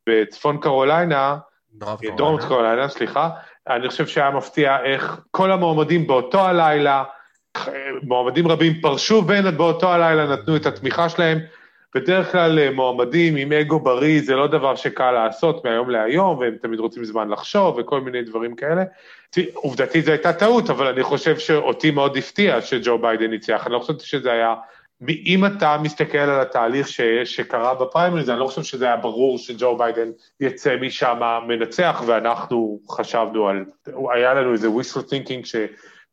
בצפון 0.09 0.57
קרוליינה, 0.59 1.38
דרום 2.15 2.38
קרוליינה, 2.39 2.89
סליחה, 2.89 3.30
אני 3.69 3.89
חושב 3.89 4.07
שהיה 4.07 4.32
מפתיע 4.32 4.78
איך 4.84 5.21
כל 5.32 5.51
המועמדים 5.51 6.07
באותו 6.07 6.39
הלילה, 6.39 7.03
מועמדים 8.03 8.47
רבים 8.47 8.82
פרשו 8.82 9.21
בין 9.21 9.57
באותו 9.57 9.93
הלילה, 9.93 10.28
נתנו 10.28 10.55
את 10.55 10.65
התמיכה 10.65 11.09
שלהם, 11.09 11.39
בדרך 11.95 12.32
כלל 12.32 12.59
אה, 12.59 12.71
מועמדים 12.71 13.36
עם 13.36 13.51
אגו 13.51 13.80
בריא 13.80 14.21
זה 14.21 14.36
לא 14.36 14.47
דבר 14.47 14.76
שקל 14.76 15.11
לעשות 15.11 15.65
מהיום 15.65 15.89
להיום, 15.89 16.38
והם 16.38 16.55
תמיד 16.61 16.80
רוצים 16.80 17.05
זמן 17.05 17.30
לחשוב 17.30 17.78
וכל 17.78 18.01
מיני 18.01 18.21
דברים 18.21 18.55
כאלה. 18.55 18.84
עובדתית 19.53 20.05
זו 20.05 20.11
הייתה 20.11 20.34
טעות, 20.34 20.69
אבל 20.69 20.88
אני 20.88 21.03
חושב 21.03 21.38
שאותי 21.38 21.91
מאוד 21.91 22.17
הפתיע 22.17 22.61
שג'ו 22.61 22.97
ביידן 22.97 23.30
ניצח, 23.30 23.63
אני 23.65 23.74
לא 23.74 23.80
חושבת 23.80 24.01
שזה 24.01 24.32
היה... 24.32 24.55
אם 25.09 25.45
אתה 25.45 25.77
מסתכל 25.77 26.17
על 26.17 26.41
התהליך 26.41 26.87
ש, 26.87 27.01
שקרה 27.25 27.75
בפריימריז, 27.75 28.29
אני 28.29 28.39
לא 28.39 28.47
חושב 28.47 28.63
שזה 28.63 28.85
היה 28.85 28.97
ברור 28.97 29.37
שג'ו 29.37 29.77
ביידן 29.77 30.09
יצא 30.39 30.75
משם 30.81 31.19
מנצח, 31.47 32.01
ואנחנו 32.07 32.79
חשבנו 32.89 33.47
על, 33.47 33.65
היה 34.13 34.33
לנו 34.33 34.53
איזה 34.53 34.67
wishful 34.67 35.01
thinking 35.09 35.45
ש, 35.45 35.55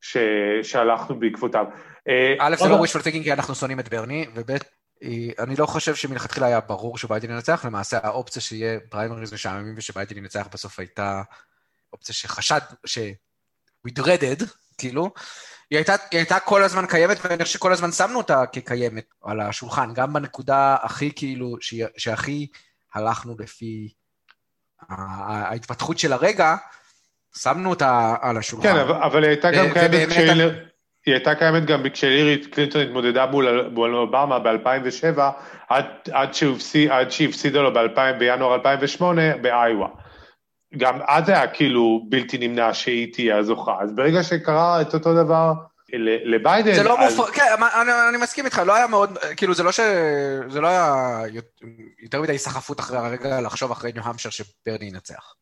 ש, 0.01 0.17
שהלכנו 0.63 1.19
בעקבותיו. 1.19 1.67
אה, 2.09 2.35
א', 2.39 2.57
זה 2.57 2.69
לא 2.69 2.85
wishful 2.85 3.03
thinking 3.03 3.23
כי 3.23 3.33
אנחנו 3.33 3.55
שונאים 3.55 3.81
את 3.81 3.89
ברני, 3.89 4.27
וב', 4.35 4.57
אני 5.39 5.57
לא 5.59 5.67
חושב 5.67 5.95
שמלכתחילה 5.95 6.47
היה 6.47 6.61
ברור 6.61 6.99
שביידן 6.99 7.31
ינצח, 7.31 7.65
למעשה 7.65 7.99
האופציה 8.03 8.43
שיהיה 8.43 8.81
פריימריז 8.89 9.35
משעממים 9.35 9.75
ושביידן 9.77 10.17
ינצח 10.17 10.49
בסוף 10.53 10.79
הייתה 10.79 11.23
אופציה 11.93 12.15
שחשד, 12.15 12.61
ש... 12.85 12.99
we 13.89 13.91
dreaded, 13.91 14.45
כאילו, 14.79 15.11
היא 15.71 15.79
הייתה, 15.79 15.93
היא 16.11 16.19
הייתה 16.19 16.41
כל 16.41 16.63
הזמן 16.63 16.87
קיימת, 16.87 17.19
ואני 17.25 17.45
חושב 17.45 17.59
שכל 17.59 17.73
הזמן 17.73 17.93
שמנו 17.93 18.19
אותה 18.19 18.47
כקיימת 18.53 19.05
על 19.23 19.41
השולחן, 19.41 19.95
גם 19.95 20.13
בנקודה 20.13 20.77
הכי 20.83 21.13
כאילו, 21.17 21.57
שהכי 21.97 22.47
הלכנו 22.95 23.37
לפי 23.39 23.93
ההתפתחות 24.89 25.99
של 25.99 26.13
הרגע, 26.13 26.57
שמנו 27.37 27.71
אותה 27.71 28.15
על 28.21 28.37
השולחן. 28.37 28.69
כן, 28.69 28.79
אבל 28.79 29.23
היא 29.23 29.31
הייתה 29.31 29.51
גם 29.51 29.73
קיימת 29.73 30.09
כשהיא... 30.09 30.43
היא 31.07 31.15
הייתה 31.15 31.35
קיימת 31.35 31.65
גם 31.65 31.83
כשהירי 31.93 32.39
קלינטון 32.51 32.83
התמודדה 32.83 33.27
מול, 33.27 33.69
מול 33.69 33.97
אובמה 33.97 34.39
ב-2007, 34.39 35.21
עד, 35.69 35.85
עד, 36.13 36.29
עד 36.91 37.11
שהפסידה 37.11 37.61
לו 37.61 37.75
ב- 37.75 38.19
בינואר 38.19 38.55
2008 38.55 39.37
באיווה. 39.37 39.89
גם 40.77 40.99
אז 41.09 41.29
היה 41.29 41.47
כאילו 41.47 42.03
בלתי 42.09 42.39
נמנע 42.39 42.75
שהיא 42.75 43.13
תהיה 43.13 43.39
הזוכה. 43.39 43.77
אז 43.83 43.93
ברגע 43.93 44.23
שקרה 44.23 44.81
את 44.81 44.95
אותו 44.95 45.15
דבר 45.15 45.53
לביידן... 46.25 46.75
זה 46.75 46.83
לא 46.83 47.01
אז... 47.01 47.17
מופר... 47.17 47.33
כן, 47.33 47.43
אני, 47.81 47.93
אני 48.09 48.17
מסכים 48.17 48.45
איתך, 48.45 48.63
לא 48.67 48.77
היה 48.77 48.87
מאוד, 48.87 49.19
כאילו 49.37 49.55
זה 49.55 49.63
לא 49.63 49.73
ש... 49.73 49.81
זה 50.49 50.61
לא 50.61 50.69
היה 50.69 51.21
יותר 52.03 52.23
מדי 52.23 52.39
סחפות 52.39 52.81
אחרי 52.81 52.99
הרגע 52.99 53.41
לחשוב 53.41 53.71
אחרי 53.71 53.93
ניו-המשר 53.95 54.31
שברני 54.31 54.85
ינצח. 54.85 55.35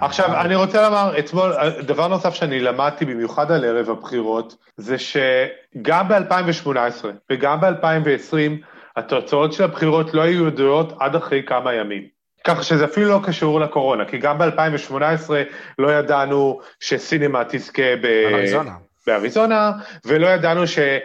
עכשיו, 0.00 0.40
אני 0.40 0.54
רוצה 0.54 0.82
לומר, 0.82 1.18
אתמול, 1.18 1.54
דבר 1.82 2.08
נוסף 2.08 2.34
שאני 2.34 2.60
למדתי 2.60 3.04
במיוחד 3.04 3.52
על 3.52 3.64
ערב 3.64 3.90
הבחירות, 3.90 4.56
זה 4.76 4.96
שגם 4.98 6.08
ב-2018 6.08 7.04
וגם 7.30 7.60
ב-2020, 7.60 8.64
התוצאות 8.96 9.52
של 9.52 9.64
הבחירות 9.64 10.14
לא 10.14 10.22
היו 10.22 10.46
ידועות 10.46 10.92
עד 11.00 11.16
אחרי 11.16 11.42
כמה 11.46 11.74
ימים. 11.74 12.17
ככה 12.44 12.62
שזה 12.62 12.84
אפילו 12.84 13.08
לא 13.08 13.20
קשור 13.24 13.60
לקורונה, 13.60 14.04
כי 14.04 14.18
גם 14.18 14.38
ב-2018 14.38 15.30
לא 15.78 15.92
ידענו 15.92 16.60
שסינמה 16.80 17.42
תזכה 17.44 17.96
ב... 18.02 18.06
אריזונה. 18.34 18.72
באריזונה, 19.08 19.72
ולא 20.04 20.26
ידענו 20.26 20.66
שה, 20.66 20.98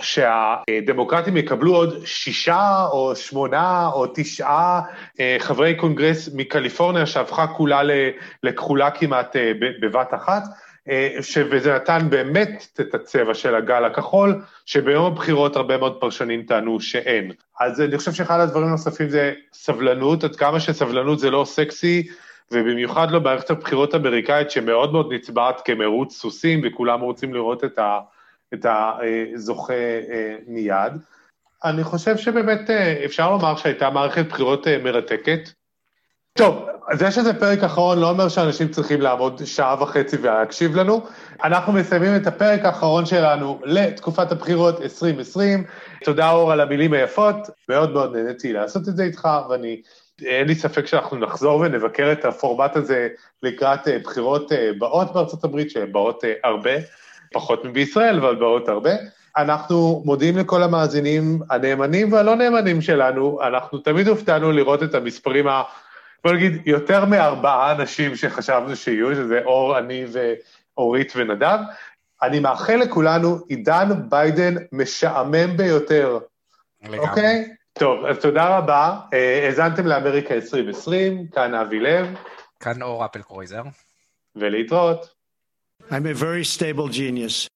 שהדמוקרטים 0.00 1.36
יקבלו 1.36 1.76
עוד 1.76 2.06
שישה 2.06 2.86
או 2.92 3.16
שמונה 3.16 3.90
או 3.92 4.06
תשעה 4.14 4.80
אה, 5.20 5.36
חברי 5.38 5.74
קונגרס 5.74 6.28
מקליפורניה 6.34 7.06
שהפכה 7.06 7.46
כולה 7.46 7.80
לכחולה 8.42 8.90
כמעט 8.90 9.36
אה, 9.36 9.52
בבת 9.80 10.14
אחת. 10.14 10.42
אה. 10.88 11.18
וזה 11.50 11.74
נתן 11.74 12.06
באמת 12.10 12.66
את 12.80 12.94
הצבע 12.94 13.34
של 13.34 13.54
הגל 13.54 13.84
הכחול, 13.84 14.42
שביום 14.66 15.12
הבחירות 15.12 15.56
הרבה 15.56 15.78
מאוד 15.78 16.00
פרשנים 16.00 16.42
טענו 16.42 16.80
שאין. 16.80 17.32
אז 17.60 17.80
אני 17.80 17.98
חושב 17.98 18.12
שאחד 18.12 18.40
הדברים 18.40 18.66
הנוספים 18.66 19.08
זה 19.08 19.32
סבלנות, 19.52 20.24
עד 20.24 20.36
כמה 20.36 20.60
שסבלנות 20.60 21.18
זה 21.18 21.30
לא 21.30 21.44
סקסי, 21.44 22.08
ובמיוחד 22.52 23.10
לא 23.10 23.18
במערכת 23.18 23.50
הבחירות 23.50 23.94
האמריקאית 23.94 24.50
שמאוד 24.50 24.92
מאוד 24.92 25.12
נצבעת 25.12 25.60
כמרוץ 25.64 26.14
סוסים 26.14 26.60
וכולם 26.64 27.00
רוצים 27.00 27.34
לראות 27.34 27.64
את, 27.64 27.78
ה, 27.78 28.00
את 28.54 28.66
הזוכה 29.34 29.74
אה, 29.74 30.36
מיד. 30.46 30.92
אני 31.64 31.84
חושב 31.84 32.16
שבאמת 32.16 32.70
אה, 32.70 33.04
אפשר 33.04 33.30
לומר 33.30 33.56
שהייתה 33.56 33.90
מערכת 33.90 34.26
בחירות 34.26 34.68
אה, 34.68 34.78
מרתקת. 34.78 35.48
טוב, 36.38 36.66
זה 36.92 37.10
שזה 37.10 37.34
פרק 37.34 37.62
אחרון 37.62 37.98
לא 37.98 38.10
אומר 38.10 38.28
שאנשים 38.28 38.68
צריכים 38.68 39.00
לעמוד 39.00 39.42
שעה 39.44 39.82
וחצי 39.82 40.16
ולהקשיב 40.16 40.76
לנו. 40.76 41.06
אנחנו 41.44 41.72
מסיימים 41.72 42.16
את 42.16 42.26
הפרק 42.26 42.64
האחרון 42.64 43.06
שלנו 43.06 43.60
לתקופת 43.64 44.32
הבחירות 44.32 44.80
2020. 44.80 45.64
תודה 46.04 46.30
אור 46.30 46.52
על 46.52 46.60
המילים 46.60 46.92
היפות, 46.92 47.36
מאוד 47.68 47.92
מאוד 47.92 48.16
נהניתי 48.16 48.52
לעשות 48.52 48.88
את 48.88 48.96
זה 48.96 49.02
איתך, 49.02 49.28
ואני 49.50 49.82
אין 50.22 50.46
לי 50.46 50.54
ספק 50.54 50.86
שאנחנו 50.86 51.16
נחזור 51.16 51.60
ונבקר 51.60 52.12
את 52.12 52.24
הפורמט 52.24 52.76
הזה 52.76 53.08
לקראת 53.42 53.88
אה, 53.88 53.98
בחירות 53.98 54.52
אה, 54.52 54.70
באות 54.78 55.12
בארצות 55.12 55.44
הברית, 55.44 55.70
שהן 55.70 55.92
באות 55.92 56.24
אה, 56.24 56.32
הרבה, 56.44 56.70
פחות 57.32 57.64
מבישראל, 57.64 58.16
אבל 58.16 58.34
באות 58.34 58.68
הרבה. 58.68 58.90
אנחנו 59.36 60.02
מודים 60.04 60.38
לכל 60.38 60.62
המאזינים 60.62 61.38
הנאמנים 61.50 62.12
והלא 62.12 62.34
נאמנים 62.36 62.80
שלנו, 62.80 63.38
אנחנו 63.42 63.78
תמיד 63.78 64.08
הופתענו 64.08 64.52
לראות 64.52 64.82
את 64.82 64.94
המספרים 64.94 65.48
ה... 65.48 65.62
בוא 66.24 66.32
נגיד, 66.32 66.62
יותר 66.66 67.04
מארבעה 67.04 67.72
אנשים 67.72 68.16
שחשבנו 68.16 68.76
שיהיו, 68.76 69.14
שזה 69.14 69.40
אור, 69.44 69.78
אני 69.78 70.04
ואורית 70.76 71.12
ונדב. 71.16 71.58
אני 72.22 72.40
מאחל 72.40 72.76
לכולנו 72.76 73.38
עידן 73.48 73.88
ביידן 74.08 74.54
משעמם 74.72 75.56
ביותר. 75.56 76.18
אוקיי? 76.98 77.44
Okay? 77.48 77.62
טוב, 77.72 78.04
אז 78.04 78.18
תודה 78.18 78.58
רבה. 78.58 79.00
אה, 79.12 79.46
האזנתם 79.46 79.86
לאמריקה 79.86 80.34
2020, 80.34 81.26
כאן 81.32 81.54
אבי 81.54 81.80
לב. 81.80 82.06
כאן 82.60 82.82
אור 82.82 83.04
אפל 83.04 83.22
קרויזר. 83.22 83.62
ולהתראות. 84.36 85.14
I'm 85.90 86.06
a 86.06 86.14
very 86.14 86.44
stable 86.44 86.88
genius. 86.88 87.48